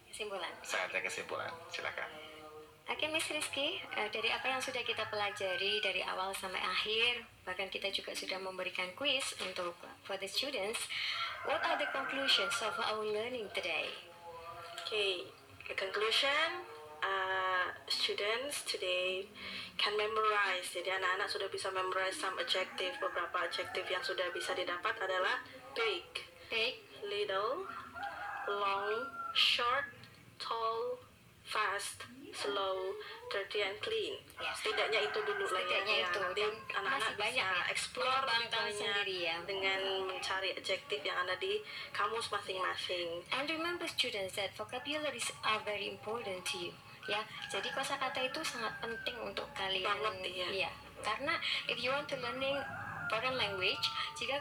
Kesimpulan. 0.10 0.54
saatnya 0.62 1.02
kesimpulan, 1.02 1.52
silakan. 1.70 2.10
Oke, 2.89 3.06
Miss 3.06 3.30
Rizky, 3.30 3.78
eh, 3.97 4.10
dari 4.10 4.34
apa 4.34 4.50
yang 4.50 4.62
sudah 4.62 4.82
kita 4.82 5.06
pelajari 5.14 5.78
dari 5.78 6.02
awal 6.02 6.34
sampai 6.34 6.58
akhir, 6.58 7.22
bahkan 7.45 7.70
kita 7.70 7.93
juga 7.93 8.18
sudah 8.18 8.41
memberikan 8.41 8.89
quiz 8.97 9.38
untuk 9.45 9.78
for 10.02 10.18
the 10.18 10.26
students. 10.26 10.89
What 11.45 11.62
are 11.62 11.78
the 11.78 11.86
conclusions 11.93 12.54
of 12.66 12.74
our 12.82 13.06
learning 13.06 13.50
today? 13.54 13.93
Okay, 14.89 15.22
the 15.70 15.78
conclusion, 15.78 16.65
uh, 17.05 17.70
students 17.88 18.65
today 18.65 19.30
can 19.78 19.93
memorize. 19.93 20.65
Jadi 20.74 20.89
anak-anak 20.89 21.30
sudah 21.30 21.47
bisa 21.53 21.70
memorize 21.70 22.17
some 22.17 22.34
adjective. 22.41 22.97
Beberapa 22.97 23.45
adjective 23.45 23.86
yang 23.88 24.01
sudah 24.01 24.34
bisa 24.34 24.57
didapat 24.57 24.97
adalah 24.97 25.45
big, 25.78 26.03
Big, 26.49 26.82
little, 27.05 27.70
long, 28.49 29.05
short, 29.38 29.86
tall, 30.41 30.97
fast, 31.50 32.06
slow, 32.30 32.93
dirty 33.34 33.66
and 33.66 33.74
clean. 33.82 34.14
Ya. 34.38 34.54
Setidaknya 34.54 35.02
itu 35.10 35.20
dulu 35.26 35.45
lah 35.50 35.58
ya. 35.58 35.82
Setidaknya 35.82 35.95
Ya, 35.97 36.06
itu. 36.06 36.20
Nanti 36.22 36.43
anak-anak 36.78 37.02
masih 37.02 37.16
banyak 37.18 37.45
ya. 37.50 37.64
explore 37.74 38.26
sendiri 38.70 39.18
ya. 39.26 39.36
dengan 39.50 39.80
mencari 40.06 40.50
adjektif 40.54 41.00
yang 41.02 41.18
ada 41.26 41.34
di 41.41 41.58
kamus 41.89 42.30
masing-masing. 42.30 43.26
and 43.34 43.45
remember 43.50 43.89
students 43.89 44.38
that 44.38 44.54
vocabularies 44.54 45.34
are 45.41 45.60
very 45.66 45.89
important 45.89 46.45
to 46.45 46.70
you. 46.70 46.74
Ya, 47.10 47.26
jadi 47.50 47.66
kosakata 47.74 48.22
itu 48.22 48.38
sangat 48.45 48.70
penting 48.78 49.18
untuk 49.18 49.50
kalian. 49.58 49.82
Banget, 49.89 50.30
iya. 50.30 50.47
Iya, 50.66 50.72
karena 51.02 51.34
if 51.66 51.82
you 51.82 51.89
want 51.89 52.06
to 52.06 52.14
learning 52.22 52.54
foreign 53.10 53.34
language, 53.34 53.82
jika 54.14 54.38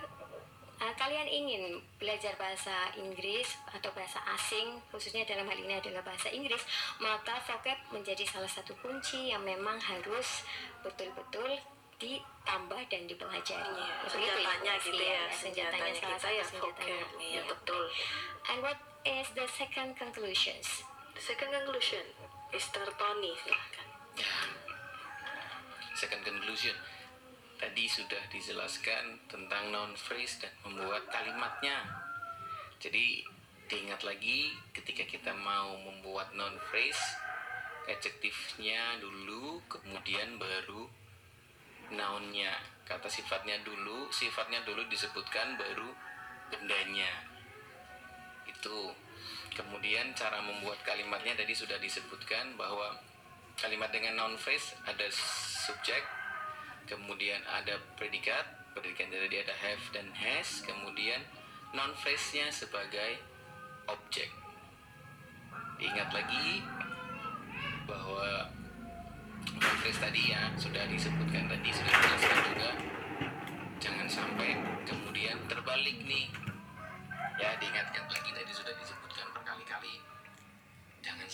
uh, 0.78 0.94
kalian 0.94 1.26
ingin 1.26 1.62
belajar 1.98 2.34
bahasa 2.34 2.90
Inggris 2.94 3.58
atau 3.68 3.90
bahasa 3.92 4.18
asing, 4.34 4.78
khususnya 4.88 5.22
dalam 5.22 5.46
hal 5.46 5.58
ini 5.58 5.74
adalah 5.74 6.02
bahasa 6.02 6.30
Inggris, 6.30 6.62
maka 6.98 7.38
vocab 7.42 7.78
menjadi 7.90 8.24
salah 8.24 8.48
satu 8.48 8.74
kunci 8.78 9.30
yang 9.30 9.42
memang 9.42 9.78
harus 9.78 10.42
betul-betul 10.80 11.58
ditambah 11.98 12.78
dan 12.86 13.02
dipelajari. 13.10 13.74
Iya, 13.74 13.90
Ya, 13.90 14.06
senjatanya 14.06 14.74
gitu 14.78 14.94
Iya, 14.94 15.10
ya, 15.10 15.24
senjatanya 15.34 15.90
senjatanya 15.90 15.92
salah 15.98 15.98
kita 15.98 16.18
satu 16.22 16.30
ya 16.30 16.44
senjatanya. 16.46 16.98
vocab. 17.02 17.18
Iya, 17.18 17.26
Iya. 17.26 17.42
betul. 17.50 17.84
And 18.48 18.58
what 18.62 18.78
is 19.02 19.26
the 19.34 19.46
second 19.50 19.90
conclusions? 19.98 20.66
The 21.12 21.22
second 21.24 21.50
conclusion, 21.50 22.04
Mr. 22.54 22.86
Tony, 22.94 23.34
silahkan. 23.42 23.86
Ya. 24.14 24.30
Second 25.92 26.22
conclusion. 26.22 26.78
Tadi 27.58 27.84
sudah 27.90 28.22
dijelaskan 28.30 29.26
tentang 29.26 29.74
noun 29.74 29.98
phrase 29.98 30.46
dan 30.46 30.54
membuat 30.62 31.10
kalimatnya. 31.10 31.82
Jadi 32.78 33.26
diingat 33.66 34.06
lagi 34.06 34.54
ketika 34.70 35.02
kita 35.02 35.34
mau 35.34 35.74
membuat 35.82 36.30
noun 36.38 36.54
phrase, 36.70 37.02
adjektifnya 37.90 39.02
dulu, 39.02 39.58
kemudian 39.66 40.38
baru 40.38 40.86
nounnya. 41.90 42.54
Kata 42.86 43.10
sifatnya 43.10 43.58
dulu, 43.66 44.06
sifatnya 44.14 44.62
dulu 44.62 44.86
disebutkan 44.86 45.58
baru 45.58 45.90
bendanya. 46.54 47.10
Itu. 48.46 48.94
Kemudian 49.58 50.14
cara 50.14 50.38
membuat 50.38 50.78
kalimatnya 50.86 51.34
tadi 51.34 51.50
sudah 51.50 51.82
disebutkan 51.82 52.54
bahwa 52.54 52.94
kalimat 53.58 53.90
dengan 53.90 54.14
noun 54.14 54.38
phrase 54.38 54.78
ada 54.86 55.10
subjek, 55.10 56.06
kemudian 56.88 57.44
ada 57.44 57.76
predikat, 57.94 58.72
predikat 58.72 59.12
tadi 59.12 59.44
ada 59.44 59.54
have 59.54 59.84
dan 59.92 60.08
has, 60.16 60.64
kemudian 60.64 61.20
noun 61.76 61.92
phrase-nya 62.00 62.48
sebagai 62.48 63.20
objek. 63.84 64.32
Ingat 65.78 66.10
lagi 66.10 66.64
bahwa 67.84 68.48
noun 69.60 69.76
phrase 69.84 70.00
tadi 70.00 70.32
ya 70.32 70.48
sudah 70.56 70.88
disebutkan 70.88 71.46
tadi 71.46 71.68
sudah 71.70 71.92
dijelaskan 71.92 72.38
juga. 72.50 72.70
Jangan 73.78 74.08
sampai 74.10 74.58
kemudian 74.88 75.38
terbalik 75.46 76.02
nih. 76.02 76.26
Ya 77.38 77.54
diingatkan 77.62 78.02
lagi 78.10 78.30
tadi 78.34 78.50
sudah 78.50 78.74
disebutkan 78.74 79.30
berkali-kali. 79.30 80.02
Jangan 81.04 81.28